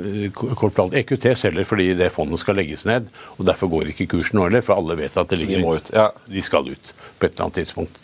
EQT 0.99 1.29
selger 1.39 1.69
fordi 1.71 1.93
det 2.03 2.11
fondet 2.17 2.43
skal 2.43 2.59
legges 2.59 2.83
ned. 2.91 3.07
og 3.39 3.47
Derfor 3.47 3.71
går 3.77 3.93
ikke 3.95 4.09
kursen 4.17 4.41
nå 4.41 4.49
heller, 4.49 4.67
for 4.67 4.75
alle 4.83 4.99
vet 4.99 5.15
at 5.23 5.31
det 5.31 5.39
ligger 5.39 5.63
De 5.63 5.69
må 5.69 5.77
ut, 5.79 5.93
ja. 5.95 6.09
De 6.27 6.43
skal 6.43 6.67
ut 6.67 6.93
på 6.99 7.29
et 7.29 7.31
eller 7.31 7.47
annet 7.47 7.61
tidspunkt. 7.63 8.03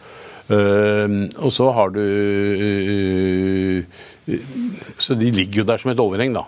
Og 0.51 1.51
så 1.55 1.67
har 1.75 1.91
du 1.95 2.01
Så 4.99 5.15
de 5.19 5.31
ligger 5.35 5.63
jo 5.63 5.69
der 5.69 5.79
som 5.83 5.91
et 5.93 6.03
overheng, 6.03 6.35
da. 6.35 6.47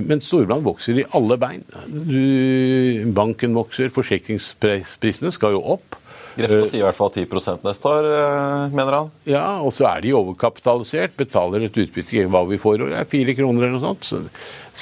Men 0.00 0.22
Storbrann 0.24 0.64
vokser 0.64 1.00
i 1.02 1.08
alle 1.16 1.36
bein. 1.40 1.64
Du, 1.92 3.12
banken 3.12 3.56
vokser, 3.56 3.92
forsikringsprisene 3.92 5.32
skal 5.34 5.58
jo 5.58 5.64
opp. 5.76 5.98
Grefsen 6.32 6.64
sier 6.70 6.80
i 6.80 6.86
hvert 6.86 6.96
fall 6.96 7.10
10 7.12 7.60
neste 7.66 7.90
år, 7.90 8.06
eh, 8.08 8.72
mener 8.72 8.96
han. 8.96 9.10
Ja, 9.28 9.60
og 9.60 9.72
så 9.76 9.84
er 9.90 10.00
de 10.00 10.14
overkapitalisert, 10.16 11.16
betaler 11.18 11.66
et 11.66 11.76
utbytte 11.76 12.24
hva 12.32 12.44
vi 12.48 12.56
får, 12.60 12.80
og 12.80 12.92
det 12.92 13.00
er 13.02 13.10
fire 13.10 13.34
kroner 13.36 13.66
eller 13.66 13.76
noe 13.76 13.84
sånt. 13.84 14.08
Så 14.08 14.22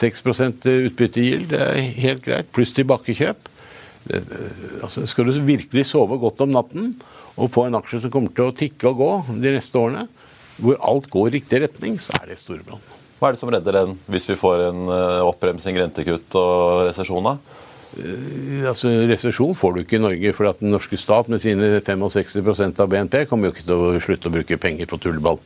6% 0.07 0.69
utbyttegild, 0.71 1.49
det 1.51 1.61
er 1.61 1.81
helt 2.05 2.23
greit, 2.27 2.53
pluss 2.55 2.75
tilbakekjøp. 2.77 3.51
Altså, 4.81 5.05
skal 5.11 5.29
du 5.29 5.43
virkelig 5.45 5.89
sove 5.91 6.17
godt 6.23 6.41
om 6.47 6.55
natten 6.55 6.95
og 7.37 7.51
få 7.53 7.67
en 7.67 7.77
aksje 7.79 8.05
som 8.05 8.15
kommer 8.15 8.33
til 8.35 8.49
å 8.49 8.57
tikke 8.57 8.91
og 8.91 9.03
gå 9.03 9.11
de 9.43 9.59
neste 9.59 9.79
årene, 9.79 10.07
hvor 10.61 10.79
alt 10.87 11.11
går 11.11 11.29
i 11.29 11.37
riktig 11.39 11.63
retning, 11.67 11.99
så 12.01 12.15
er 12.21 12.31
det 12.31 12.41
Storebrand. 12.41 13.00
Hva 13.21 13.29
er 13.29 13.37
det 13.37 13.43
som 13.43 13.51
redder 13.53 13.77
den 13.77 13.99
hvis 14.09 14.29
vi 14.31 14.39
får 14.41 14.63
en 14.71 14.87
eh, 14.89 15.19
oppbremsing, 15.29 15.77
rentekutt 15.77 16.39
og 16.41 16.87
resesjon? 16.89 17.29
da? 17.29 17.67
Altså, 18.71 18.93
Resesjon 19.11 19.57
får 19.59 19.75
du 19.75 19.81
ikke 19.83 19.99
i 19.99 20.03
Norge, 20.03 20.33
for 20.37 20.47
den 20.61 20.71
norske 20.71 20.97
stat 21.01 21.29
med 21.29 21.43
sine 21.43 21.81
65% 21.83 22.81
av 22.81 22.89
BNP 22.89 23.25
kommer 23.29 23.51
jo 23.51 23.57
ikke 23.57 23.67
til 23.67 23.75
å 23.77 24.03
slutte 24.03 24.31
å 24.31 24.35
bruke 24.37 24.61
penger 24.63 24.89
på 24.89 24.99
tullball. 25.03 25.41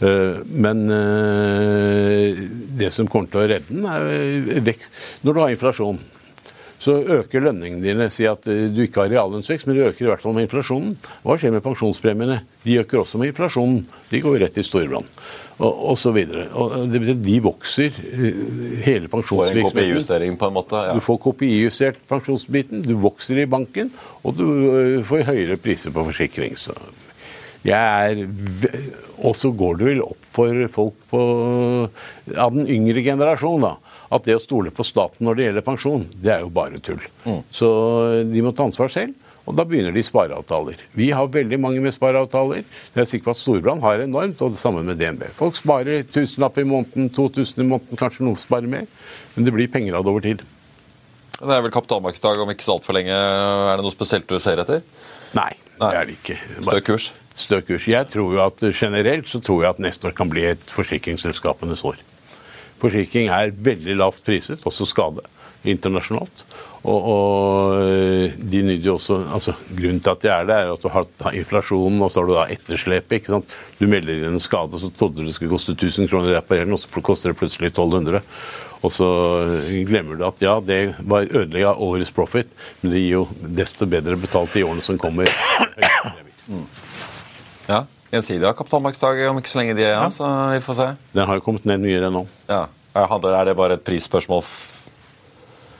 Eh, 0.00 0.40
Men 0.50 0.86
eh, 0.90 2.40
det 2.80 2.90
som 2.92 3.08
kommer 3.08 3.30
til 3.30 3.42
å 3.42 3.48
redde 3.54 3.70
den, 3.70 3.86
er 3.86 4.08
eh, 4.10 4.62
vekst. 4.66 4.90
Når 5.22 5.36
du 5.36 5.42
har 5.44 5.54
inflasjon, 5.54 6.00
så 6.80 6.96
øker 7.18 7.44
lønningene 7.44 7.84
dine. 7.84 8.08
Si 8.12 8.24
at 8.28 8.46
eh, 8.48 8.68
du 8.72 8.82
ikke 8.86 9.04
har 9.04 9.12
reallønnsvekst, 9.12 9.68
men 9.68 9.76
du 9.76 9.84
øker 9.84 10.06
i 10.06 10.10
hvert 10.10 10.22
fall 10.24 10.36
med 10.36 10.48
inflasjonen. 10.48 10.94
Hva 11.26 11.36
skjer 11.36 11.52
med 11.52 11.64
pensjonspremiene? 11.64 12.40
De 12.64 12.78
øker 12.80 13.02
også 13.02 13.20
med 13.20 13.34
inflasjonen. 13.34 13.82
De 14.08 14.22
går 14.24 14.38
rett 14.46 14.56
i 14.56 14.64
storbrann. 14.64 15.08
Og, 15.60 15.82
og 15.92 15.98
så 16.00 16.14
videre. 16.16 16.46
Og 16.56 16.88
det 16.88 17.02
betyr 17.02 17.18
at 17.18 17.26
de 17.26 17.36
vokser, 17.44 18.00
hele 18.86 19.10
pensjonsvirksomheten. 19.12 19.68
Får 19.68 19.82
en. 19.84 19.92
KPI-justering 19.92 20.40
på 20.40 20.48
en 20.48 20.56
måte? 20.56 20.86
Ja. 20.88 20.96
Du 20.96 21.04
får 21.04 21.20
KPI-justert 21.26 22.00
pensjonsbiten, 22.08 22.80
du 22.86 22.96
vokser 23.02 23.42
i 23.42 23.46
banken, 23.50 23.92
og 24.24 24.40
du 24.40 24.46
får 25.04 25.28
høyere 25.28 25.60
priser 25.60 25.92
på 25.92 26.06
forsikring. 26.08 26.56
Så 26.60 26.72
jeg 27.66 27.76
er 27.76 28.24
Og 29.20 29.34
så 29.36 29.50
går 29.52 29.76
det 29.76 29.88
vel 29.90 29.98
opp 30.00 30.24
for 30.24 30.62
folk 30.72 30.96
på, 31.12 31.20
av 32.32 32.54
den 32.54 32.64
yngre 32.72 33.02
generasjon 33.04 33.66
da, 33.66 33.74
at 34.10 34.26
det 34.26 34.36
å 34.36 34.42
stole 34.42 34.72
på 34.74 34.84
staten 34.86 35.26
når 35.26 35.38
det 35.38 35.44
gjelder 35.48 35.66
pensjon, 35.66 36.06
det 36.18 36.32
er 36.34 36.44
jo 36.44 36.52
bare 36.54 36.80
tull. 36.82 37.02
Så 37.54 37.68
de 38.26 38.42
må 38.42 38.52
ta 38.56 38.66
ansvar 38.66 38.90
selv. 38.92 39.14
Og 39.48 39.56
da 39.56 39.64
begynner 39.66 39.94
de 39.94 40.02
spareavtaler. 40.04 40.78
Vi 40.94 41.08
har 41.16 41.30
veldig 41.32 41.56
mange 41.58 41.80
med 41.82 41.94
spareavtaler. 41.96 42.60
Jeg 42.94 43.02
er 43.02 43.08
sikker 43.08 43.30
på 43.30 43.32
at 43.34 43.40
Storbrann 43.40 43.80
har 43.82 44.02
enormt, 44.04 44.42
og 44.44 44.52
det 44.54 44.60
samme 44.60 44.82
med 44.86 45.00
DNB. 45.00 45.24
Folk 45.34 45.56
sparer 45.58 46.04
tusenlapp 46.12 46.60
i 46.60 46.66
måneden, 46.68 47.08
2000 47.16 47.64
i 47.64 47.66
måneden, 47.66 47.98
kanskje 47.98 48.26
noen 48.26 48.38
sparer 48.38 48.70
mer. 48.70 48.86
Men 49.34 49.48
det 49.48 49.54
blir 49.56 49.70
penger 49.72 49.96
av 49.98 50.04
det 50.06 50.12
over 50.12 50.26
tid. 50.26 50.44
Det 51.40 51.56
er 51.56 51.64
vel 51.64 51.72
kapitalmarkedsdag 51.72 52.44
om 52.44 52.52
ikke 52.52 52.66
så 52.66 52.76
altfor 52.76 52.94
lenge. 52.98 53.16
Er 53.16 53.80
det 53.80 53.86
noe 53.86 53.96
spesielt 53.96 54.28
du 54.28 54.36
ser 54.44 54.60
etter? 54.60 54.84
Nei, 55.34 55.48
Nei. 55.80 55.88
det 55.88 55.96
er 56.02 56.10
det 56.10 56.18
ikke. 56.20 56.38
Stø 56.60 56.78
kurs? 56.90 57.08
Stø 57.40 57.60
kurs. 57.64 57.88
Jeg 57.88 58.10
tror 58.12 58.36
jo 58.36 58.44
at 58.44 58.62
Generelt 58.76 59.30
så 59.30 59.40
tror 59.42 59.64
jeg 59.64 59.72
at 59.72 59.82
neste 59.82 60.10
år 60.10 60.14
kan 60.20 60.30
bli 60.30 60.44
et 60.52 60.74
forsikringsselskapenes 60.76 61.82
år. 61.88 61.98
Forsikring 62.80 63.30
er 63.34 63.52
veldig 63.52 63.98
lavt 64.00 64.24
priset, 64.26 64.64
også 64.66 64.88
skade, 64.88 65.24
internasjonalt. 65.68 66.44
Og, 66.80 67.08
og 67.12 67.74
de 68.50 68.62
nyter 68.64 68.86
jo 68.86 68.94
også 68.94 69.18
altså 69.36 69.52
Grunnen 69.68 69.98
til 70.00 70.14
at 70.14 70.22
de 70.22 70.30
er 70.32 70.46
det, 70.48 70.54
er 70.56 70.70
at 70.72 70.80
du 70.80 70.88
har 70.88 71.04
har 71.20 71.36
inflasjonen, 71.36 72.00
og 72.00 72.08
så 72.08 72.22
har 72.22 72.30
du 72.30 72.34
da 72.38 72.46
etterslepet. 72.54 73.18
ikke 73.18 73.34
sant? 73.34 73.54
Du 73.76 73.84
melder 73.86 74.16
inn 74.16 74.32
en 74.32 74.40
skade, 74.40 74.72
og 74.72 74.80
så 74.80 74.88
trodde 74.88 75.20
du 75.20 75.28
det 75.28 75.36
skulle 75.36 75.52
koste 75.52 75.76
1000 75.76 76.08
kroner 76.08 76.32
å 76.32 76.38
reparere 76.38 76.64
den, 76.64 76.76
og 76.78 76.80
så 76.80 77.04
koster 77.04 77.34
det 77.34 77.40
plutselig 77.42 77.74
1200. 77.74 78.24
Og 78.80 78.94
så 78.96 79.06
glemmer 79.84 80.16
du 80.16 80.24
at 80.24 80.40
ja, 80.40 80.56
det 80.64 80.80
var 81.04 81.28
ødelig 81.28 81.66
av 81.68 81.82
årets 81.84 82.14
profit, 82.16 82.48
men 82.80 82.94
det 82.94 83.04
gir 83.04 83.18
jo 83.18 83.26
desto 83.60 83.84
bedre 83.84 84.16
betalt 84.16 84.56
i 84.56 84.64
årene 84.64 84.84
som 84.84 85.00
kommer. 85.00 85.28
Ja. 87.68 87.84
Gjensidig 88.10 88.42
har 88.42 88.56
kapitalmarkedsdag 88.58 89.22
om 89.30 89.38
ikke 89.38 89.52
så 89.52 89.60
lenge 89.60 89.76
de 89.78 89.84
er, 89.86 89.94
ja, 89.94 90.10
så 90.10 90.26
vi 90.50 90.62
får 90.64 90.78
se. 90.80 90.86
Den 91.14 91.28
har 91.30 91.38
jo 91.38 91.44
kommet 91.44 91.66
ned 91.68 91.82
mye, 91.84 92.00
den 92.02 92.16
nå. 92.16 92.24
Ja. 92.50 92.64
Er 92.98 93.44
det 93.46 93.54
bare 93.54 93.76
et 93.78 93.84
prisspørsmål 93.86 94.42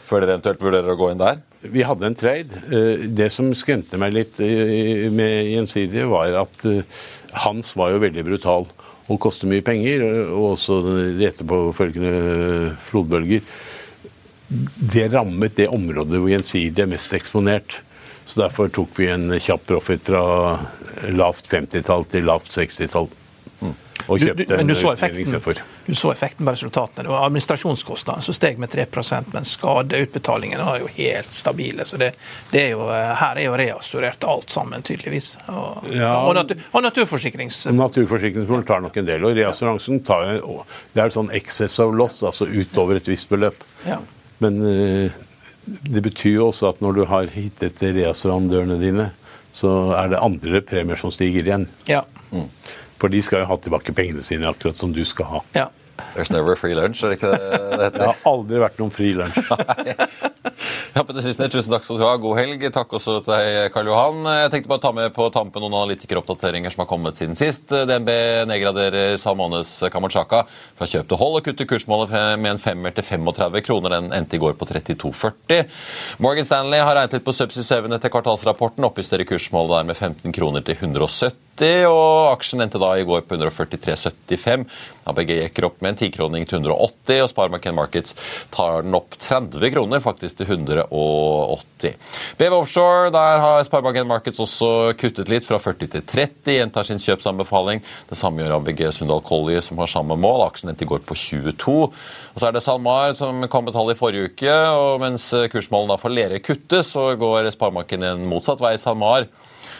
før 0.07 0.23
dere 0.23 0.37
eventuelt 0.37 0.63
vurderer 0.63 0.93
å 0.95 0.99
gå 0.99 1.09
inn 1.11 1.19
der? 1.23 1.41
Vi 1.61 1.83
hadde 1.85 2.07
en 2.07 2.17
trade. 2.19 2.63
Eh, 2.71 3.09
Det 3.11 3.31
som 3.35 3.51
skremte 3.55 3.99
meg 4.01 4.15
litt 4.15 4.39
eh, 4.41 5.09
med 5.11 5.51
Gjensidige, 5.51 6.07
var 6.11 6.39
at 6.45 6.65
eh, 6.71 6.87
hans 7.45 7.75
var 7.77 7.93
jo 7.93 8.05
veldig 8.07 8.25
brutal 8.27 8.71
og 9.11 9.19
koster 9.19 9.51
mye 9.51 9.65
penger, 9.67 10.05
og 10.31 10.53
også 10.55 10.79
de 11.19 11.27
etterpåfølgende 11.27 12.77
flodbølger. 12.87 13.43
Det 14.51 15.09
rammet 15.11 15.57
det 15.59 15.67
området 15.71 16.19
hvor 16.21 16.31
Gjensidige 16.31 16.87
er 16.87 16.93
mest 16.95 17.15
eksponert. 17.19 17.81
Så 18.25 18.41
derfor 18.41 18.69
tok 18.69 18.99
vi 18.99 19.09
en 19.11 19.31
kjapp 19.41 19.67
profit 19.67 20.05
fra 20.07 20.59
lavt 21.11 21.49
50-tall 21.51 22.05
til 22.13 22.29
lavt 22.29 22.53
60-tall. 22.55 23.09
Og 24.09 24.19
kjøpte 24.23 24.47
du, 24.49 24.55
men 24.57 24.71
du 24.71 24.73
en 24.73 24.79
så, 24.79 24.93
effekten, 24.95 25.21
istedenfor. 25.23 25.59
du 25.87 25.95
så 25.95 26.11
effekten 26.15 26.47
på 26.47 26.55
resultatene. 26.55 27.05
Det 27.05 27.13
var 27.13 27.27
administrasjonskostnadene 27.27 28.25
som 28.25 28.37
steg 28.37 28.59
med 28.63 28.73
3% 28.73 29.35
men 29.35 29.47
skadeutbetalingene 29.47 30.65
var 30.67 30.81
jo 30.81 30.89
helt 30.97 31.35
stabile. 31.37 31.85
Så 31.87 31.99
det, 32.01 32.13
det 32.51 32.63
er 32.65 32.71
jo, 32.73 32.87
eh, 32.95 33.13
her 33.21 33.41
er 33.41 33.47
jo 33.47 33.57
reassurert 33.61 34.25
alt 34.27 34.51
sammen, 34.51 34.83
tydeligvis. 34.87 35.35
Og, 35.53 35.91
Ja. 35.93 36.15
og, 36.25 36.35
natur, 36.39 36.63
og 36.73 36.87
naturforsikrings... 36.89 37.67
Naturforsikringsbolig 37.77 38.67
tar 38.67 38.83
nok 38.87 38.97
en 39.03 39.11
del, 39.13 39.27
og 39.29 39.37
reassuransen 39.37 40.03
tar 40.07 40.39
jo 40.39 40.63
Det 40.95 41.05
er 41.05 41.15
sånn 41.15 41.31
excess 41.37 41.79
of 41.83 41.95
loss, 41.95 42.23
altså 42.27 42.49
utover 42.49 42.97
et 43.01 43.09
visst 43.11 43.31
beløp. 43.31 43.63
Ja. 43.87 44.01
Men 44.41 44.63
eh, 44.65 45.21
det 45.67 46.03
betyr 46.05 46.39
jo 46.39 46.47
også 46.51 46.71
at 46.71 46.81
når 46.85 46.97
du 46.97 47.03
har 47.11 47.29
hittet 47.35 47.83
reassurandørene 47.83 48.79
dine, 48.81 49.11
så 49.53 49.93
er 49.99 50.13
det 50.13 50.23
andre 50.23 50.63
premier 50.65 51.01
som 51.01 51.13
stiger 51.15 51.45
igjen. 51.47 51.67
Ja. 51.91 52.05
For 53.01 53.13
de 53.13 53.21
skal 53.25 53.43
jo 53.45 53.51
ha 53.51 53.59
tilbake 53.61 53.95
pengene 53.97 54.23
sine, 54.25 54.49
akkurat 54.51 54.79
som 54.79 54.95
du 54.95 55.05
skal 55.09 55.31
ha. 55.35 55.45
ja. 55.59 55.69
There's 56.15 56.31
never 56.33 56.57
free 56.57 56.73
lunch, 56.73 57.03
er 57.05 57.13
det 57.13 57.19
ikke 57.19 57.31
det 57.37 57.77
det 57.77 57.89
Det 57.99 58.07
har 58.07 58.23
aldri 58.25 58.61
vært 58.63 58.79
noen 58.81 58.93
fri 58.95 59.11
lunsj. 59.19 59.37
Ja, 60.95 61.05
Petter 61.05 61.23
Sissener, 61.23 61.51
tusen 61.53 61.71
takk 61.71 61.85
skal 61.87 62.01
du 62.01 62.05
ha. 62.05 62.15
God 62.21 62.39
helg. 62.41 62.65
Takk 62.75 62.95
også 62.99 63.21
til 63.23 63.33
deg, 63.33 63.71
Karl 63.75 63.91
Johan. 63.91 64.25
Jeg 64.41 64.53
tenkte 64.53 64.71
bare 64.73 64.81
å 64.81 64.85
ta 64.85 64.93
med 64.97 65.13
på 65.15 65.29
tampen 65.35 65.63
noen 65.63 65.77
analytikeroppdateringer 65.79 66.75
som 66.75 66.83
har 66.83 66.89
kommet 66.91 67.19
siden 67.19 67.39
sist. 67.39 67.71
DNB 67.71 68.11
nedgraderer 68.51 69.15
Salmones 69.21 69.71
Kamachaka 69.93 70.43
fra 70.49 70.89
kjøp 70.91 71.11
til 71.11 71.21
hold 71.21 71.39
og 71.39 71.47
kutter 71.47 71.69
kursmålet 71.71 72.15
med 72.43 72.55
en 72.55 72.63
femmer 72.63 72.95
til 72.97 73.07
35 73.07 73.63
kroner. 73.69 73.97
Den 73.97 74.11
endte 74.17 74.39
i 74.39 74.43
går 74.43 74.59
på 74.59 74.69
32,40. 74.71 75.63
Morgan 76.25 76.49
Stanley 76.49 76.83
har 76.83 76.99
regnet 76.99 77.19
litt 77.19 77.29
på 77.29 77.37
Subsea 77.37 77.67
7 77.87 77.93
etter 77.95 78.13
kvartalsrapporten. 78.13 78.89
Oppjusterer 78.91 79.29
kursmålet 79.29 79.77
der 79.77 79.89
med 79.93 80.01
15 80.01 80.35
kroner 80.37 80.67
til 80.67 80.81
170 80.81 81.50
og 81.61 82.31
aksjen 82.33 82.63
endte 82.65 82.81
da 82.81 82.95
i 82.97 83.05
går 83.05 83.27
på 83.29 83.37
143,75. 83.37 84.65
ABG 85.11 85.31
gikk 85.35 85.59
opp 85.67 85.81
med 85.83 85.93
en 85.93 85.99
tikroning 85.99 86.47
til 86.49 86.61
180, 86.61 87.25
og 87.25 87.31
Sparemarken 87.33 87.77
Markets 87.77 88.15
tar 88.55 88.85
den 88.85 88.97
opp 88.97 89.17
30 89.21 89.73
kroner, 89.75 90.01
faktisk 90.01 90.39
til 90.39 90.55
180. 90.57 91.99
BV 92.39 92.57
Offshore, 92.57 93.11
der 93.13 93.43
har 93.43 93.65
Sparebanken 93.67 94.09
Markets 94.09 94.41
også 94.41 94.95
kuttet 95.01 95.29
litt, 95.33 95.45
fra 95.45 95.61
40 95.61 95.91
til 95.97 96.05
30, 96.05 96.55
gjentar 96.57 96.89
sin 96.89 97.03
kjøpsanbefaling. 97.03 97.83
Det 98.09 98.19
samme 98.19 98.45
gjør 98.45 98.59
ABG 98.61 98.87
Sundal 98.97 99.25
Collier, 99.27 99.65
som 99.65 99.81
har 99.83 99.91
samme 99.91 100.17
mål. 100.21 100.47
Aksjen 100.47 100.73
endte 100.73 100.87
i 100.87 100.91
går 100.91 101.05
på 101.05 101.19
22. 101.19 101.77
Og 101.91 102.41
så 102.41 102.49
er 102.49 102.57
det 102.57 102.65
SalMar, 102.65 103.13
som 103.19 103.45
kom 103.53 103.69
med 103.69 103.77
tall 103.77 103.93
i 103.93 103.99
forrige 103.99 104.31
uke, 104.31 104.57
og 104.77 105.01
mens 105.03 105.29
kursmålene 105.53 106.01
for 106.01 106.15
Lerøy 106.15 106.41
kuttes, 106.45 106.95
så 106.95 107.11
går 107.21 107.53
Sparebanken 107.57 108.07
en 108.07 108.29
motsatt 108.31 108.63
vei. 108.63 108.77
SalMar 108.81 109.29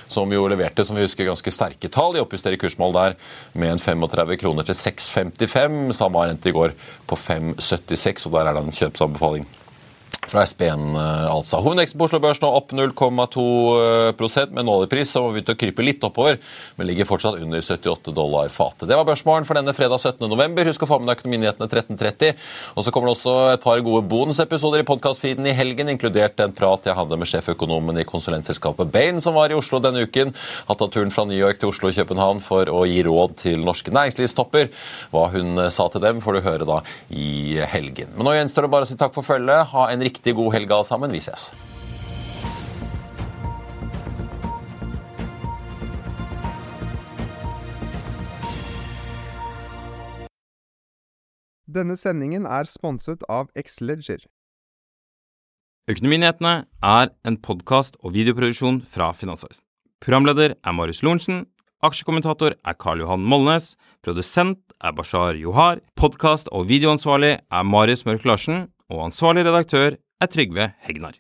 som 0.09 0.33
jo 0.33 0.47
leverte 0.51 0.85
som 0.87 0.99
vi 0.99 1.07
husker, 1.07 1.29
ganske 1.29 1.55
sterke 1.55 1.91
tall. 1.93 2.15
De 2.15 2.25
oppjusterer 2.25 2.61
kursmål 2.61 2.97
der 2.97 3.17
med 3.53 3.77
en 3.77 3.83
35 3.83 4.37
kroner 4.43 4.69
til 4.69 4.79
6,55. 4.79 5.81
Samme 5.97 6.27
rente 6.27 6.51
i 6.51 6.57
går 6.57 6.77
på 7.11 7.19
5,76, 7.19 8.27
og 8.29 8.39
der 8.39 8.51
er 8.51 8.59
det 8.59 8.67
en 8.67 8.81
kjøpsanbefaling 8.83 9.49
fra 10.29 10.45
SPN, 10.47 10.97
eh, 10.97 11.27
altså. 11.31 11.61
Hovedveksten 11.65 11.99
på 11.99 12.07
Oslo 12.07 12.21
Børs 12.23 12.41
nå 12.43 12.51
opp 12.55 12.75
0,2 12.77 14.51
med 14.51 14.63
en 14.63 14.73
oljepris 14.73 15.11
som 15.11 15.27
har 15.27 15.35
begynt 15.35 15.53
å 15.53 15.57
krype 15.59 15.85
litt 15.85 16.05
oppover, 16.07 16.39
men 16.77 16.89
ligger 16.89 17.09
fortsatt 17.09 17.41
under 17.41 17.63
78 17.65 18.13
dollar 18.15 18.51
fatet. 18.53 18.89
Det 18.91 18.99
var 18.99 19.09
børsmålen 19.09 19.47
for 19.49 19.59
denne 19.59 19.75
fredag 19.77 19.99
17. 19.99 20.29
november. 20.31 20.69
Husk 20.69 20.85
å 20.85 20.91
få 20.91 21.01
med 21.01 21.11
deg 21.11 21.21
Økonominyhetene 21.21 21.69
13.30. 21.71 22.39
Og 22.77 22.85
så 22.85 22.93
kommer 22.95 23.11
det 23.11 23.17
også 23.17 23.35
et 23.55 23.65
par 23.65 23.83
gode 23.85 24.05
bonusepisoder 24.11 24.85
i 24.85 24.89
podkastfeeden 24.89 25.49
i 25.49 25.57
helgen, 25.57 25.91
inkludert 25.93 26.41
en 26.45 26.55
prat 26.57 26.87
jeg 26.87 26.97
hadde 26.97 27.19
med 27.19 27.31
sjeføkonomen 27.31 28.01
i 28.01 28.07
konsulentselskapet 28.09 28.93
Bain, 28.93 29.21
som 29.25 29.37
var 29.39 29.53
i 29.53 29.59
Oslo 29.59 29.81
denne 29.83 30.05
uken. 30.07 30.35
Har 30.69 30.79
tatt 30.79 30.95
turen 30.95 31.13
fra 31.15 31.27
New 31.29 31.39
York 31.39 31.61
til 31.61 31.73
Oslo 31.73 31.91
og 31.91 31.99
København 31.99 32.43
for 32.45 32.71
å 32.71 32.85
gi 32.89 33.03
råd 33.07 33.37
til 33.43 33.67
norske 33.67 33.93
næringslivstopper. 33.95 34.71
Hva 35.15 35.27
hun 35.35 35.67
sa 35.73 35.89
til 35.91 36.05
dem, 36.05 36.23
får 36.23 36.39
du 36.39 36.47
høre 36.47 36.69
da 36.69 36.81
i 37.11 37.59
helgen. 37.73 38.15
Men 38.17 38.29
nå 38.29 38.37
gjenstår 38.37 38.67
det 38.67 38.73
bare 38.73 38.87
å 38.87 38.91
si 38.91 38.99
takk 39.01 39.17
for 39.17 39.27
følget. 39.27 39.73
Ha 39.75 39.89
en 39.91 40.07
riktig 40.07 40.10
god 40.19 40.53
helg 40.55 40.71
alle 40.71 40.85
sammen. 40.85 41.13
Vi 41.13 41.21
ses. 41.21 41.51
Denne 51.71 51.95
sendingen 51.95 52.47
er 52.51 52.67
sponset 52.67 53.23
av 53.31 53.51
X-Leger. 53.55 54.25
Økonominyhetene 55.91 56.65
er 56.83 57.11
en 57.27 57.37
podkast 57.39 57.97
og 58.03 58.15
videoproduksjon 58.17 58.83
fra 58.87 59.13
Finansavisen. 59.15 59.65
Programleder 60.03 60.57
er 60.57 60.75
Marius 60.75 61.03
Lorentzen. 61.05 61.45
Aksjekommentator 61.85 62.57
er 62.59 62.77
Karl 62.81 63.05
Johan 63.05 63.23
Molnes. 63.23 63.77
Produsent 64.05 64.75
er 64.83 64.93
Bashar 64.97 65.39
Johar. 65.39 65.81
Podkast- 65.97 66.51
og 66.53 66.67
videoansvarlig 66.69 67.39
er 67.39 67.63
Marius 67.65 68.05
Mørk 68.05 68.25
Larsen. 68.25 68.69
Og 68.91 69.05
ansvarlig 69.07 69.45
redaktør 69.47 69.97
er 70.21 70.27
Trygve 70.27 70.73
Hegnar. 70.83 71.15